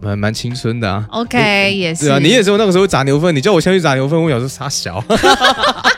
[0.00, 1.06] 蛮蛮青春的啊。
[1.10, 2.06] OK，也是。
[2.06, 5.02] 对啊，你也是有那个时候砸牛粪，你叫我先去砸牛粪，我想说傻小，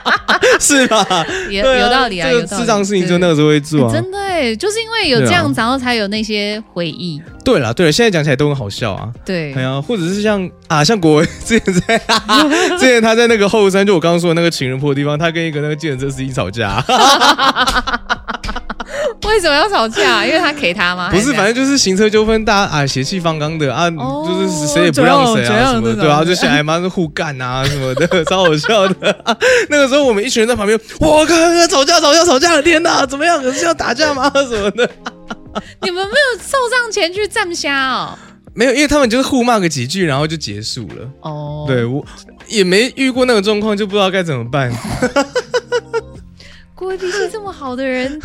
[0.60, 1.06] 是吧？
[1.50, 2.50] 也对有道理啊，这有道理。
[2.50, 3.92] 个智障事情就那个时候会做啊。
[3.92, 7.20] 真的哎，就是因为有这样子，然后才有那些回忆。
[7.44, 9.08] 对了对了，现在讲起来都很好笑啊。
[9.24, 11.98] 对哎，呀，或者是像啊，像国文 之前在
[12.78, 16.84] 之前他在那个后山，就我刚刚说的那个情人坡的地方，他跟一个那个计程车司机吵架，
[19.24, 20.24] 为什么要吵架？
[20.24, 21.08] 因为他给他吗？
[21.14, 29.10] 不是，反正就是行车纠纷，大家啊血气方刚的啊，哦就是谁也不让谁啊什么的，对啊，就小孩妈是互干啊 什么的，超好笑的。
[29.24, 29.36] 啊
[29.68, 31.34] 那个时候我们一群人在旁边，我靠，
[31.68, 33.42] 吵架吵架吵架了，天哪，怎么样？
[33.42, 34.30] 可是要打架吗？
[34.34, 34.88] 什么的。
[35.82, 38.18] 你们没有凑上前去站虾哦。
[38.54, 41.10] 没有，因为他们就是互骂个几句，然后就结束了。
[41.22, 42.04] 哦，对我
[42.46, 44.72] 也没遇过那个状况，就不知道该怎么办。
[46.74, 48.20] 郭威脾气这么好的人，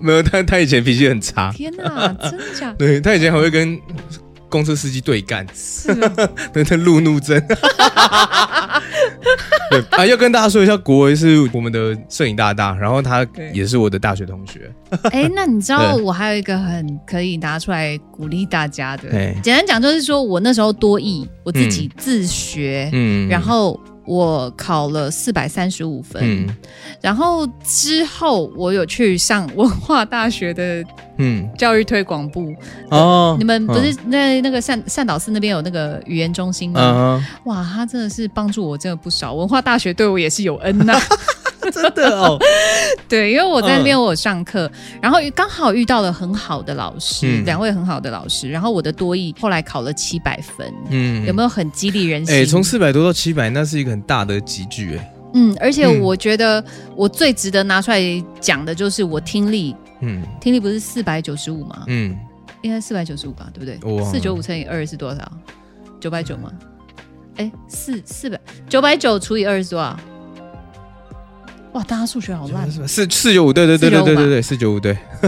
[0.00, 2.76] 没有，他他以前脾气很差，天哪，真的假的？
[2.86, 3.78] 对他以前还会跟
[4.48, 7.40] 公车司机对干，是哦 对他路怒症。
[9.70, 14.70] 对啊，要跟大家说一下，国维是我们的摄影大大，然后他也是我的大学同学。
[15.10, 26.56] 哎，那你知道我还有一个很可以拿出来鼓励大家的对，简单讲就是说我那时候多艺，我自己自学，嗯然后我考了四百三十五分，嗯
[27.00, 30.82] 然后之后我有去上文化大学的
[31.18, 32.54] 嗯教育推广部。
[32.90, 36.80] 哦，你们不是在那个善善导寺那边有那个语言中心吗？
[36.80, 39.34] 嗯，哇，他真的是帮助我真的不少。
[39.34, 40.98] 文化大学对我也是有恩呐、
[41.72, 42.38] 真的哦，
[43.08, 52.34] 对，因为我在那嗯边我上课，然后刚好遇到了很好的老师，嗯两位很好的老师，然后我的多艺后来考了七百分，嗯有没有很激励人心？
[52.34, 56.62] 哎，从四百多到七百，那是一个很大的集聚，哎，嗯，而且嗯我觉得
[56.96, 58.00] 我最值得拿出来
[58.40, 61.84] 讲的就是我听力，嗯听力不是四百九十五吗？
[61.88, 62.16] 嗯，
[62.62, 65.20] 应该四百九十五吧，对不对四九五乘以二是多少？
[66.00, 66.52] 九百九吗？
[67.36, 69.98] 哎，四四百九百九除以二是多少？
[71.74, 72.70] 哇，大家数学好烂！
[72.86, 74.96] 四四九五，对对对对对对对，四九五对。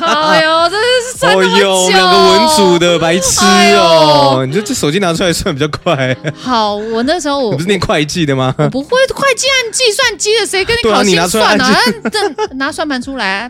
[0.00, 1.64] 哎呦，真的是算哦那么久。
[1.64, 4.44] 哟，我们两个文组的白痴哎哦！
[4.44, 6.16] 你就这手机拿出来算比较快。
[6.36, 8.52] 好，我那时候我 不是念会计的吗？
[8.58, 11.74] 我不会会计按计算机的，谁跟你 考心算啊？
[12.10, 13.48] 这拿算盘出来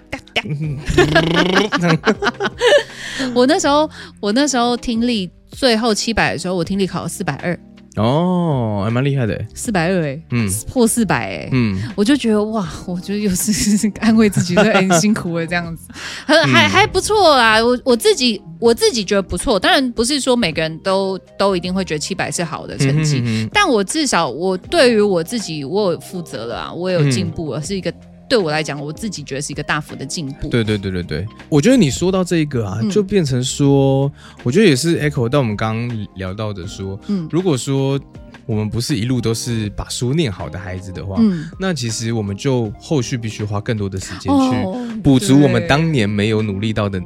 [3.35, 3.89] 我那时候
[4.21, 7.59] 我那时候听力最后七百的时候，我听力考了四百二，
[7.99, 9.39] 哦，还蛮厉害的。
[9.55, 11.49] 四百二哎，嗯破四百哎。
[11.53, 13.53] 嗯我就觉得哇，我觉得又是
[14.01, 15.89] 安慰自己说， 哎、很辛苦了这样子，
[16.27, 17.63] 很嗯还还不错啦。
[17.63, 27.93] 我我自己我自己觉得不错，当然不是说每个人都都一定会觉得七百是好的成绩，嗯哼哼但我至少我对于我自己，我有负责了啊，我有进步了，是一个
[28.29, 30.49] 对我来讲，我自己觉得是一个大幅的进步。
[30.49, 32.91] 对对对对对，我觉得你说到这个啊，嗯。
[32.91, 34.11] 就变成说，
[34.43, 37.27] 我觉得也是 echo 到我们刚刚聊到的说，嗯。
[37.31, 37.99] 如果说
[38.45, 44.29] 我们不是一路都是把书念好的孩子的话，嗯，那其实我们就后续必须花更多的时间去
[44.65, 47.01] 哦补足我们对当年没有努力到的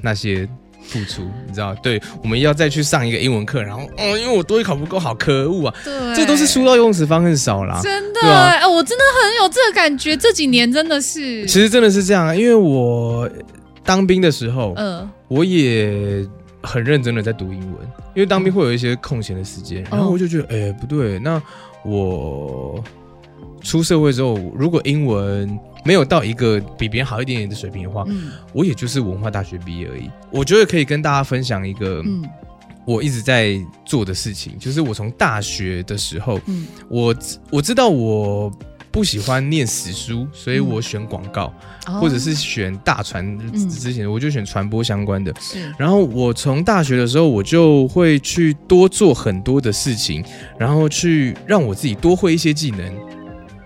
[0.00, 0.48] 那些
[0.86, 1.74] 付出，你知道？
[1.76, 5.74] 对，我们要再去上一个英文课，然后，哦，因为我多一考不够好，可恶啊！
[5.84, 7.80] 对，这都是书到用时方恨少啦。
[7.82, 13.28] 真的，哎、我真的很有这个感觉，这几年真的是，其实真的是这样啊，因为我
[13.82, 16.24] 当兵的时候，嗯我也
[16.62, 17.72] 很认真的在读英文，
[18.14, 21.42] 因为当兵会有一些空闲的时间，然后我就觉得，哎、不对，那
[21.84, 22.82] 我
[23.62, 28.32] 出社会之后，如果英文没有到一个比别人好一点点的水平的话，嗯。
[28.52, 30.10] 我也就是文化大学毕业而已。
[30.30, 32.24] 我觉得可以跟大家分享一个嗯。
[32.86, 36.66] 我一直在做的事情，就是我从大学的时候，嗯。
[36.88, 37.14] 我
[37.50, 38.50] 我知道我
[38.90, 41.52] 不喜欢念死书，所以嗯我选广告，
[41.86, 42.00] 哦。
[42.00, 45.34] 或者是选大传嗯之前我就选传播相关的。
[45.40, 45.72] 是。
[45.78, 50.22] 然后我从大学的时候，我就会去多做很多的事情，
[50.58, 52.94] 然后去让我自己多会一些技能，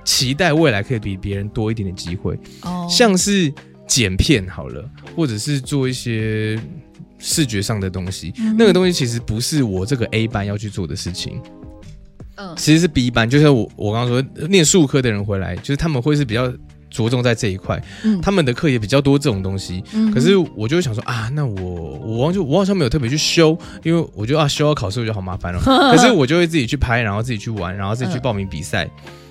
[0.08, 2.34] 期待未来可以比别人多一点点机会。
[2.62, 3.52] 哦，像是
[3.86, 4.82] 剪片好了，
[5.14, 6.58] 或者是做一些
[7.18, 11.38] 视觉上的东西，嗯那个东西其实不是我这个 A 班要去做的事情，
[12.36, 16.50] 嗯其实是 B 班，就像我我刚刚说念数科的人回来，就是他们会是比较
[16.88, 19.84] 着重在这一块，嗯他们的课也比较多这种东西。
[19.92, 25.60] 嗯可是我就会想说啊，那我我忘记我好像没有特别去修，因为我觉得啊修要考试我就好麻烦了。
[25.92, 28.88] 可是我就会自己去拍，然后自己去玩，然后自己去嗯报名比赛。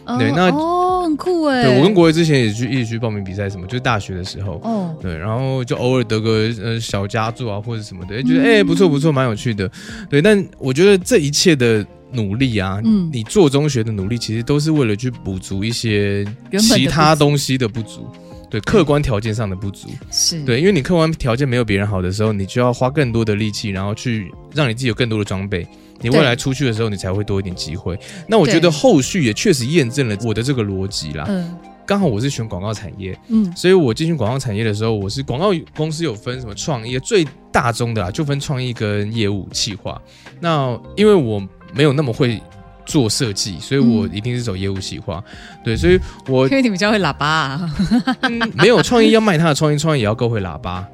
[0.08, 4.60] 哦对那哦很酷哎，对我跟国维之前也去一起去报名比赛，什么就是大学的时候。
[4.64, 9.70] 哦对，然后就偶尔得个呃小佳作啊，或者什么的，诶觉得嗯哎、诶不错不错，蛮有趣的。
[10.10, 16.26] 对，但我觉得这一切的努力啊，嗯你做中学的努力，其实都是为了去补足一些
[16.60, 18.08] 其他东西的不足。
[18.50, 19.90] 对客观条件上的不足。
[20.12, 25.68] 是，对，因为你客观条件没有别人好的时候，你就要花更多的力气，然后去让你自己有更多的装备。
[26.00, 27.98] 你未来出去的时候，你才会多一点机会。
[28.28, 31.26] 那我觉得后续也确实验证了我的这个逻辑啦。
[31.28, 39.98] 嗯刚好我是选广告产业，嗯所以我进行广告产业的时候，我是广告公司有分什么创业，最大宗的啦，就分创意跟业务企划。
[40.42, 41.42] 那因为我
[41.74, 42.42] 没有那么会
[42.88, 45.24] 做设计，所以我一定是走业务企划。
[45.64, 47.76] 对，所以我因为你比较会喇叭、啊，
[48.24, 50.88] 嗯没有创意要卖他的创意，创意也要够会喇叭。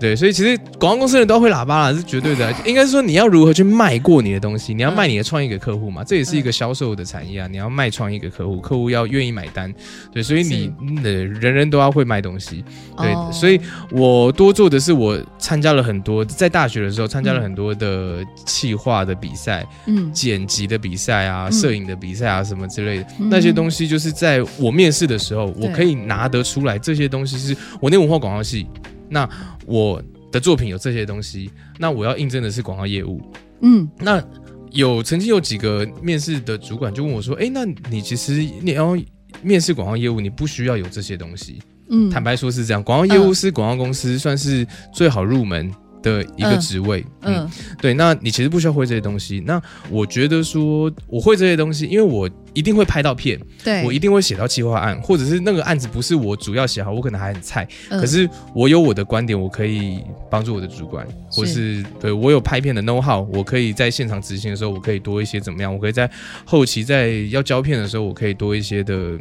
[0.00, 2.54] 对，所以其实广告公司人都要会喇叭啦，是绝对的。
[2.64, 7.48] 应该是说你要如何去卖过你的东西，你要卖你的创意给客户嘛，这也是一个销售的产业啊。
[7.48, 9.72] 你要卖创意给客户，客户要愿意买单。
[10.12, 10.72] 对，所以你
[11.02, 12.64] 呃人人都要会卖东西。
[12.96, 28.66] 对，哦所以我多做的是我参加了很多，在大学的时候参加了很多的企划的比赛、嗯剪辑的比赛啊、嗯摄影的比赛啊什么之类的，嗯那些东西就是在我面试的时候，我可以拿得出来，这些东西是我那文化广告系，
[29.08, 29.28] 那
[29.68, 30.02] 我
[30.32, 33.20] 的作品有这些东西，那我要应征的是广告业务，
[33.60, 33.88] 嗯。
[33.98, 34.22] 那
[34.70, 38.96] 有曾经有几个面试的主管就问我说：“哎，那你其实你要
[39.42, 41.58] 面试广告业务，你不需要有这些东西。
[41.90, 45.72] 嗯，坦白说是这样，广告业务是广告公司算是最好入门
[46.02, 47.04] 的一个嗯职位。
[47.22, 49.42] 嗯，嗯对，那你其实不需要会这些东西。
[49.46, 65.72] 那我觉得说我会这些东西，因为我一定会拍到片，对，我一定会写到企划案，或者是那个案子不是我主要写好，我可能还很菜，嗯可是我有我的观点，我可以帮助我的主管，或是对我有拍片的 know how，我可以在现场执行的时候，我可以多一些怎么样？
[65.72, 66.10] 我可以在
[66.44, 69.18] 后期在要胶片的时候，我可以多一些的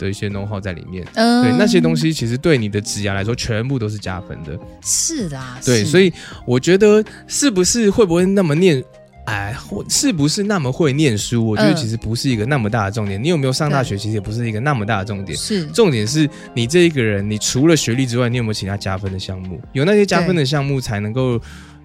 [0.00, 1.06] 的一些 know how 在里面。
[1.14, 4.58] 嗯对那些东西，其实对你的职涯来说，全部都是加分的。
[4.82, 6.12] 是的啊，对，所以
[6.46, 8.82] 我觉得是不是会不会那么念？
[9.26, 11.46] 哎，或是不是那么会念书？
[11.46, 13.22] 我觉得嗯其实不是一个那么大的重点。
[13.22, 15.38] 你有没有上大学，其实也不是一个那么大的重点。
[15.38, 19.60] 是重点是你这一个人，你除了学历之外，你有没有其他加分的项目？
[19.72, 21.40] 有那些加分的项目，才能够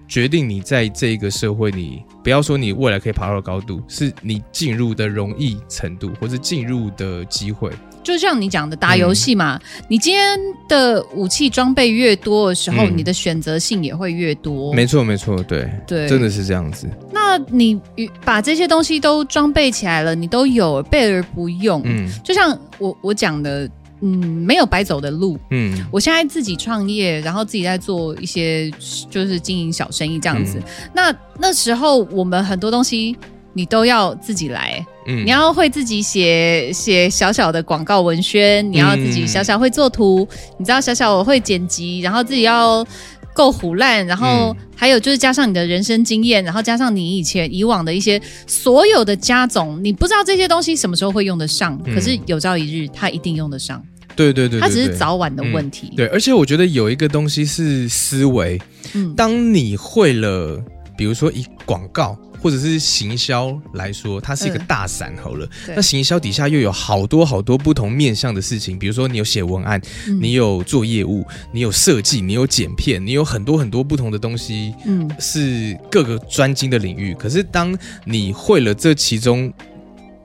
[0.08, 7.70] 决定你在这一个社会，你不要说你未来可以爬到的高度，是你进入的容易程度，或是进入的机会。
[8.06, 10.38] 就像你讲的打游戏嘛，你今天
[10.68, 14.72] 的武器装备越多的时候，嗯你的选择性也会越多。
[14.72, 16.88] 没错，没错，对，对，真的是这样子。
[17.10, 21.82] 那你与把这些东西都装备起来了，你都有备而不用。
[21.84, 23.68] 嗯就像我我讲的，
[24.02, 25.36] 嗯，没有白走的路。
[25.50, 28.70] 嗯我现在自己创业，然后自己在做一些
[29.10, 30.58] 就是经营小生意这样子。
[30.58, 30.62] 嗯
[30.94, 33.16] 那那时候我们很多东西
[33.56, 35.24] 你都要自己来，嗯。
[35.24, 40.28] 你要会自己写写小小的广告文宣，你要自己小小会做图，
[40.58, 42.86] 你知道小小我会剪辑，然后自己要
[43.34, 44.56] 够虎烂，然后嗯。
[44.78, 51.94] 还有就是加上你的人生经验，然后加上你以前以往的一些所有的加总，你不知道这些东西什么时候会用得上，嗯。
[51.94, 53.82] 可是有朝一日它一定用得上，
[54.14, 55.94] 对对对，对它只是早晚的问题。
[55.96, 58.60] 对，而且我觉得有一个东西是思维，
[58.92, 60.62] 嗯，当你会了，
[60.94, 64.66] 比如说以广告或者是行销来说，它是一个嗯。
[64.66, 65.48] 大伞好了。
[65.64, 65.74] 对。
[65.74, 70.20] 那行销底下又有好多好多不同面向的事情，比如说你有写文案，嗯。
[70.20, 74.74] 你有做业务，你有设计，你有剪片，你有很多很多不同的东西。
[74.86, 75.10] 嗯。
[75.18, 79.52] 是各个专精的领域，可是当你会了这其中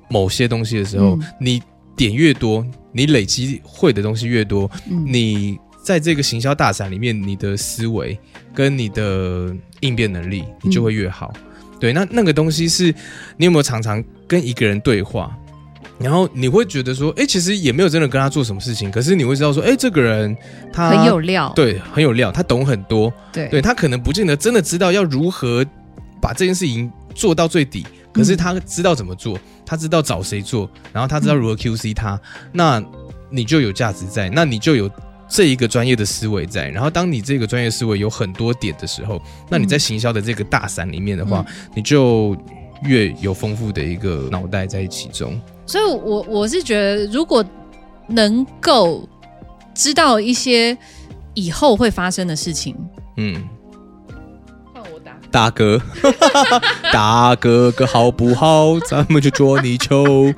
[0.09, 1.23] 某些东西的时候，嗯。
[1.39, 1.61] 你
[1.95, 5.05] 点越多，你累积会的东西越多，嗯。
[5.05, 8.17] 你在这个行销大伞里面，你的思维
[8.53, 11.31] 跟你的应变能力，你就会越好。
[11.81, 12.93] 对，那那个东西是
[13.37, 15.35] 你有没有常常跟一个人对话，
[15.99, 20.37] 然后你会觉得说，哎，其实也没有真的跟他做什么事情，可是你会知道说，哎，这个人
[20.71, 21.51] 他很有料。
[21.55, 23.47] 对很有料，他懂很多，对。
[23.49, 25.65] 对他可能不见得真的知道要如何
[26.21, 32.19] 把这件事情做到最底，可是他知道怎么做，他知道找谁做，然后他知道如何 QC 他，
[32.53, 32.79] 那
[33.31, 34.87] 你就有价值在，那你就有
[35.33, 36.67] 这一个专业的思维在。
[36.67, 42.35] 然后当你这个专业思维有很多点的时候，那你在行销的这个大伞里面的话，你就
[42.83, 45.39] 越有丰富的一个脑袋在其中。
[45.65, 47.43] 所以我我是觉得，如果
[48.07, 49.07] 能够
[49.73, 50.77] 知道一些
[51.33, 52.75] 以后会发生的事情，
[53.15, 53.47] 嗯，
[54.73, 55.13] 换我打。
[55.31, 55.81] 大哥，
[56.91, 58.77] 大哥哥好不好？
[58.81, 60.33] 咱们就捉泥鳅。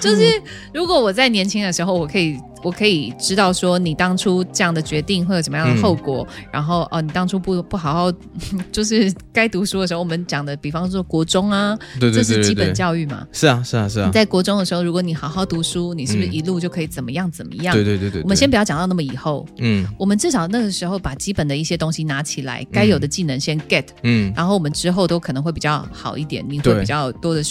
[0.00, 0.40] 就是
[0.72, 8.12] 如果我在年轻的时候，我可以我可以知道说你当初这样的决定会有怎么样的后果，然后哦，你当初不不好好
[8.72, 13.26] 就是该读书的时候，我们讲的，比方说国中啊，对对对对这是基本，教育嘛。
[13.32, 17.74] 是啊是啊是啊你，在国中的时候，如果你好好读书，你是不是嗯一路就可以怎么样怎么样？
[17.74, 18.22] 对对对对。
[18.22, 27.42] 我们先不要讲到那么以后，嗯我们至少那个时候把基本的一些东西拿起来，该有的技能先 get，、嗯，然后我们之后都可能会比较好一点，你会比较多的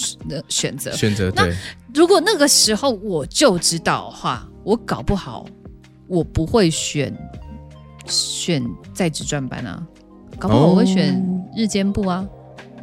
[0.50, 0.91] 选择。
[0.91, 1.56] 选择那对，
[1.98, 5.48] 如果那个时候我就知道的话，我搞不好
[6.08, 7.12] 我不会选
[8.06, 9.84] 选在职专班啊，
[10.38, 11.20] 搞不好我会选
[11.56, 12.24] 日间部啊。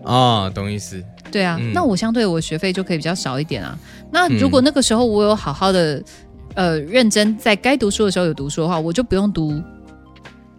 [0.03, 1.01] 啊，懂意思？
[1.31, 3.79] 对啊，嗯那我相对我学费就可以比较少一点啊。
[4.11, 6.03] 那如果那个时候我有好好的
[6.55, 9.63] 呃认真在该读书的时候有读书的话，我就不用读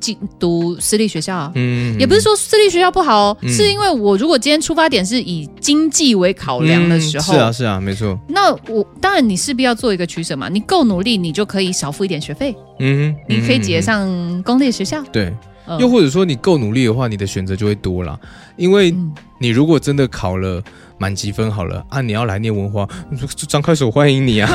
[0.06, 1.51] 进读私立学校啊。
[1.56, 8.18] 嗯，也不是说私立学校不好哦，嗯是因为我如果今天出发点是以经济为考量的时候，嗯是啊是啊，没错。
[8.28, 10.47] 那我当然你势必要做一个取舍嘛。
[10.49, 15.01] 你够努力，你就可以少付一点学费，嗯哼，你可以结嗯上公立学校。
[15.01, 15.08] 哼。
[15.12, 15.34] 对，
[15.68, 18.20] 嗯又或者说你够努力的话，你的选择就会多了。
[18.58, 20.62] 因为嗯你如果真的考了
[20.97, 22.88] 满积分好了啊，你要来念文化，
[23.49, 24.49] 张开手欢迎你啊。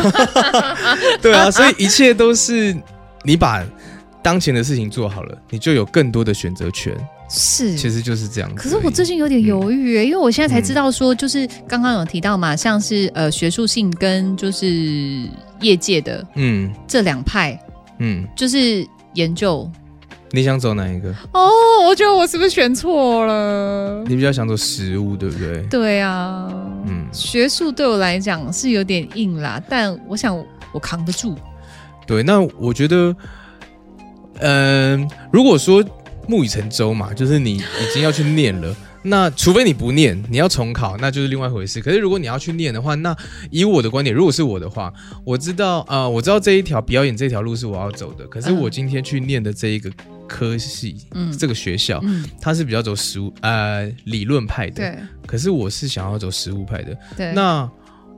[1.20, 2.74] 对啊， 所以一切都是
[3.24, 3.62] 你把
[4.22, 6.94] 当前的事情做好了，你就有更多的选择权。
[7.28, 8.56] 是，其实就是这样子。
[8.56, 15.28] 可是我最近有点犹豫耶，因为我现在才知道说，就是刚刚有提到嘛，像是呃学术性跟就是
[15.60, 17.56] 业界的嗯这两派，
[17.98, 19.70] 嗯，就是研究。
[20.32, 21.08] 你想走哪一个？
[21.32, 21.50] 哦，
[21.86, 24.04] 我觉得我是不是选错了？
[24.06, 25.62] 你比较想走实物，对不对？
[25.70, 26.48] 对啊，
[26.86, 30.36] 嗯，学术对我来讲是有点硬啦，但我想
[30.72, 31.36] 我扛得住。
[32.06, 32.22] 对。
[32.22, 33.14] 那我觉得，
[34.40, 35.84] 嗯、如果说
[36.26, 37.62] 木已成舟嘛，就是你已
[37.92, 38.74] 经要去念了。
[39.02, 41.80] 那除非你不念，你要重考，那就是另外一回事。
[41.80, 43.16] 可是如果你要去念的话，那
[43.50, 44.92] 以我的观点，如果是我的话，
[45.24, 48.26] 我知道，呃，我知道这一条表演这条路是我要走的。
[48.26, 49.90] 可是嗯我今天去念的这一个
[50.28, 54.74] 科系，嗯这个学校，嗯，它是比较走实物呃理论派的。
[54.74, 56.94] 对可是我是想要走实物派的。
[57.16, 57.66] 对，那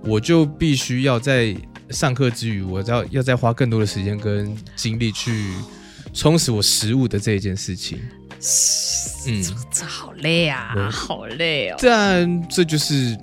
[0.03, 1.55] 我就必须要在
[1.91, 5.53] 上课之余，我要要再花更多的时间跟精力去
[6.13, 7.99] 充实我食物的这一件事情。
[9.27, 11.77] 嗯，这好累啊，对好累哦。
[11.81, 13.17] 但这就是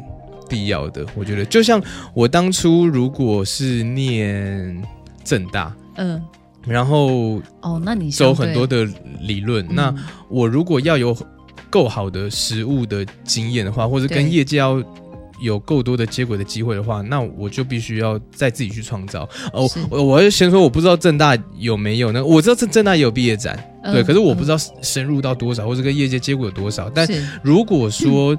[0.48, 1.44] 必要的，我觉得。
[1.46, 1.82] 就像
[2.14, 4.82] 我当初如果是念
[5.24, 6.22] 正大，嗯，
[6.66, 8.88] 然后哦，那你走很多的
[9.20, 9.96] 理论，嗯那
[10.30, 11.16] 我如果要有
[11.70, 14.82] 够好的实物的经验的话，或者跟对业界要
[15.42, 19.28] 有够多的接轨的机会的话，那我就必须要再自己去创造。
[19.54, 22.24] 哦是，我我要先说，我不知道正大有没有呢？
[22.24, 26.90] 我知道正正大也有毕业展，嗯对，可是我不知道深入到多少，或者跟业界接轨有多少。
[26.90, 27.08] 但
[27.42, 28.38] 如果说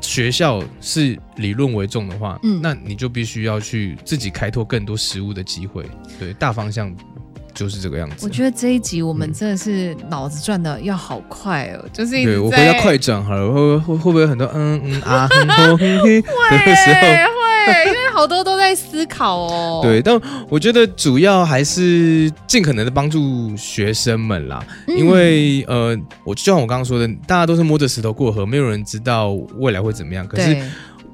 [0.00, 5.84] 学校是理论为重的话，嗯那你就必须要去自己开拓更多实物的机会。
[6.18, 6.92] 对，大方向
[7.54, 8.16] 就是这个样子。
[8.26, 17.00] 我觉得这一集我们嗯真的是脑子转的要好快哦，就是一我回在家快转好了，会会会不会有很多嗯嗯啊 哼吼嘿嘿的时候？
[17.00, 19.80] 会，因为好多都在思考哦。
[19.84, 30.26] 对，但我觉得主要还是尽可能的帮助学生们啦，嗯因为呃，我就像我刚刚说的，大家都是摸着石头过河，没有人知道未来会怎么样。
[30.26, 30.56] 可是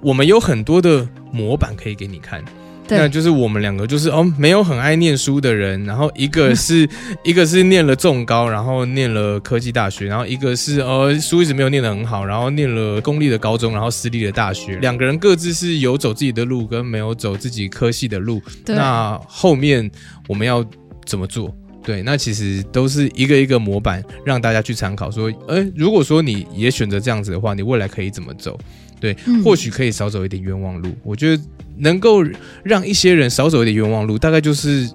[0.00, 2.42] 我们有很多的模板可以给你看，
[2.90, 6.88] 那对就是我们两个就是哦，没有很爱念书的人，然后一个 是
[7.22, 18.40] 一个是念了重高，然后念了科技大学，然后一个是呃书一直没有念得很好，然后念了公立的高中，然后私立的大学，两个人各自是有走自己的路，跟没有走自己科系的路。
[18.66, 19.90] 那后面
[20.26, 20.64] 我们要
[21.04, 21.54] 怎么做？
[21.84, 25.10] 对，那其实都是一个一个模板，让大家去参考。
[25.10, 28.58] 说，呃，如果说你也选择这样子的话，你未来可以怎么走？
[29.00, 30.90] 对，嗯或许可以少走一点冤枉路。
[31.02, 31.42] 我觉得
[31.78, 32.22] 能够
[32.62, 34.88] 让一些人少走一点冤枉路，大概就是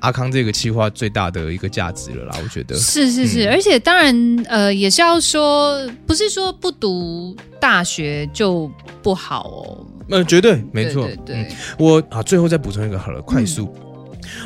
[0.00, 2.36] 阿康这个企划最大的一个价值了啦。
[2.42, 8.70] 我觉得，是是是，嗯而且当然，呃，也是要说，不是说不读大学就
[9.02, 9.86] 不好哦。
[10.10, 11.06] 呃，绝对没错。
[11.06, 13.72] 对对嗯对，我啊，最后再补充一个好了，快速。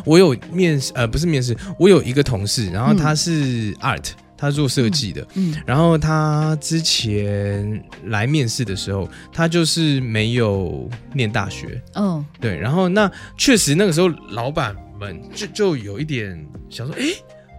[0.05, 17.07] 我有面试，呃，不是面试，我有一个同事，然后他是 art，、他做设计的，嗯然后他之前来面试的时候，他就是没有念大学，嗯，对，然后那确实那个时候老板们就就有一点想说，哎。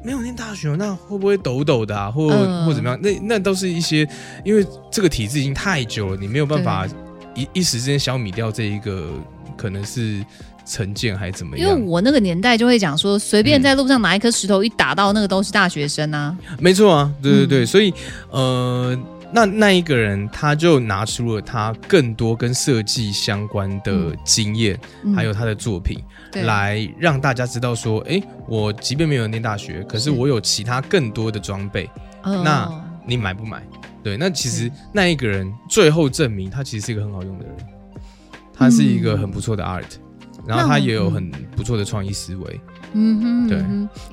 [0.05, 2.65] 没有念大学，那会不会抖抖的啊，或、嗯。
[2.65, 2.97] 或怎么样？
[3.01, 4.07] 那那都是一些，
[4.45, 6.87] 因为这个体制已经太久了，你没有办法
[7.35, 9.09] 一一时之间消弭掉这一个
[9.57, 10.23] 可能是
[10.67, 11.69] 成见还怎么样？
[11.69, 11.81] 因为？
[11.81, 13.63] 我那个年代就会讲说，随便嗯。
[13.63, 16.37] 在路上拿一颗石头一打到，那个都是大学生啊。
[16.59, 17.67] 没错啊，对对对，嗯。
[17.67, 17.93] 所以
[18.29, 18.99] 呃，
[19.31, 24.17] 那那一个人他就拿出了他更多跟设计相关的嗯。
[24.23, 25.13] 经验，嗯。
[25.15, 25.99] 还有他的作品，
[26.31, 26.43] 对。
[26.43, 31.89] 来让大家知道说，哎，我即便没有念大学，可是是我有其他更多的装备，
[32.23, 32.69] 嗯那
[33.05, 33.63] 你买不买？
[34.03, 37.55] 对，那其实那一个人最后证明他其实是一个很好用的人，
[38.53, 39.83] 他是一个很不错的 art，、
[40.47, 42.61] 然后他也有很不错的创意思维。
[42.93, 43.63] 嗯哼，对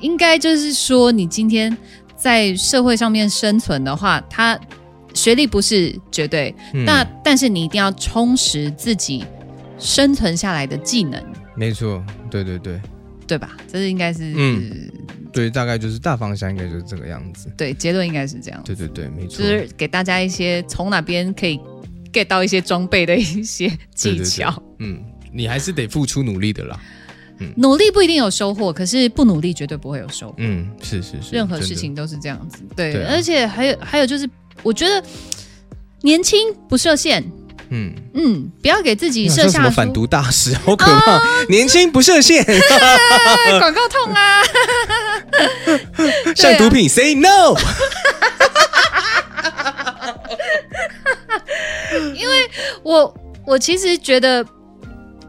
[0.01, 1.75] 应该就是说，你今天
[2.15, 4.59] 在社会上面生存的话，他
[5.13, 9.23] 学历不是绝对，嗯那但是你一定要充实自己
[9.79, 11.23] 生存下来的技能，
[11.55, 12.81] 没错，对对对
[13.25, 13.55] 对吧？
[13.71, 14.91] 这是应该是、嗯
[15.31, 17.49] 对，大概就是大方向应该就是这个样子。
[17.57, 21.59] 对结论应该是这样，对对对，没错，就是给大家一些从哪边可以
[22.11, 23.77] get 到一些装备的一些对
[24.11, 24.63] 对对技巧。
[24.79, 25.01] 嗯，
[25.35, 26.79] 你还是得付出努力的啦。
[27.39, 27.51] 嗯。
[27.57, 30.35] 努力不一定有收获，可是不努力绝对不会有收获。
[30.37, 33.13] 嗯，是是是，任何事情都是这样子，对，对啊。
[33.13, 34.29] 而且还有还有就是，
[34.63, 35.03] 我觉得
[36.01, 37.23] 年轻不设限，
[37.69, 41.21] 嗯，嗯，不要给自己好设下什么反毒大师，好可怕！
[41.49, 44.41] 年轻不设限，哎 广告痛啊，
[46.35, 47.55] 像毒品，say no。
[52.15, 52.49] 因为
[52.83, 53.13] 我
[53.45, 54.45] 我其实觉得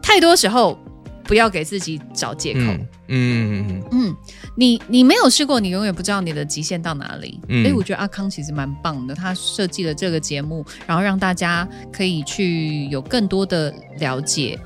[0.07, 0.79] 太多时候
[1.25, 2.59] 不要给自己找借口。
[2.61, 4.15] 嗯嗯嗯嗯嗯，
[4.55, 7.41] 你你没有试过，你永远不知道你的极限到哪里。
[7.49, 14.57] 嗯哎、我觉得阿康其实蛮棒的，他设计了这个节目，然后让大家可以去有更多的了解。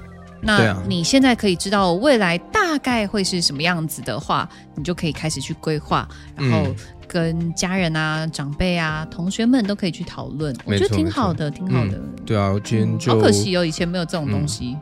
[0.43, 6.75] 那啊你现在可以知道未来大概会是什么样子的话，你就可以开始去规划，然后嗯
[7.07, 10.55] 跟家人啊、长辈啊、同学们都可以去讨论。
[10.65, 11.97] 我觉得挺好的，挺好的。
[11.97, 14.77] 嗯，对啊，我今天好可惜哦，以前没有这种东西。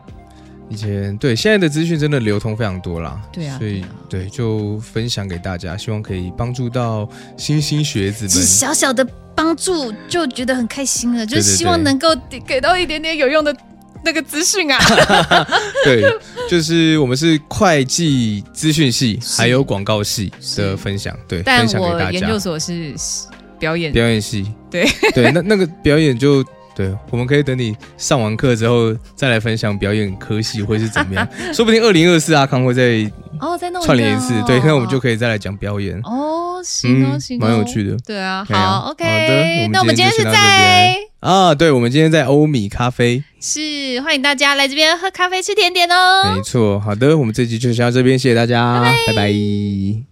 [0.70, 8.32] 以前对现在的资讯真的流通非常多啦，对啊所以对啊对就分享给大家，希望可以帮助到新兴学子们。
[8.46, 9.06] 小小的
[9.36, 13.56] 帮助就觉得很开心了，就是希望能够给给到一点点有用的
[14.04, 14.78] 那个资讯啊。
[15.84, 16.04] 对，
[16.48, 22.38] 就是我们是会计资讯系还有广告系的分享，对，但分享给大我研究。
[22.38, 22.94] 所是
[23.58, 26.46] 表演，表演系，对对，那那个表演就
[26.80, 33.12] 对，我们可以等你上完课之后再来分享表演科系会是怎么样， 说不定二零二四阿康会再
[33.42, 36.00] 哦，再弄串联一次，对，那我们就可以再来讲表演。
[36.06, 46.42] 哦，行哦，嗯行哦，蛮有趣的对啊，好，OK，好的那我们今天是在边啊，对，我们今天在欧米咖啡，是欢迎大家来这边喝咖啡吃甜点哦没。
[46.42, 46.80] 错。
[46.80, 50.09] 好的，我们这集就先到这边，谢谢大家，拜拜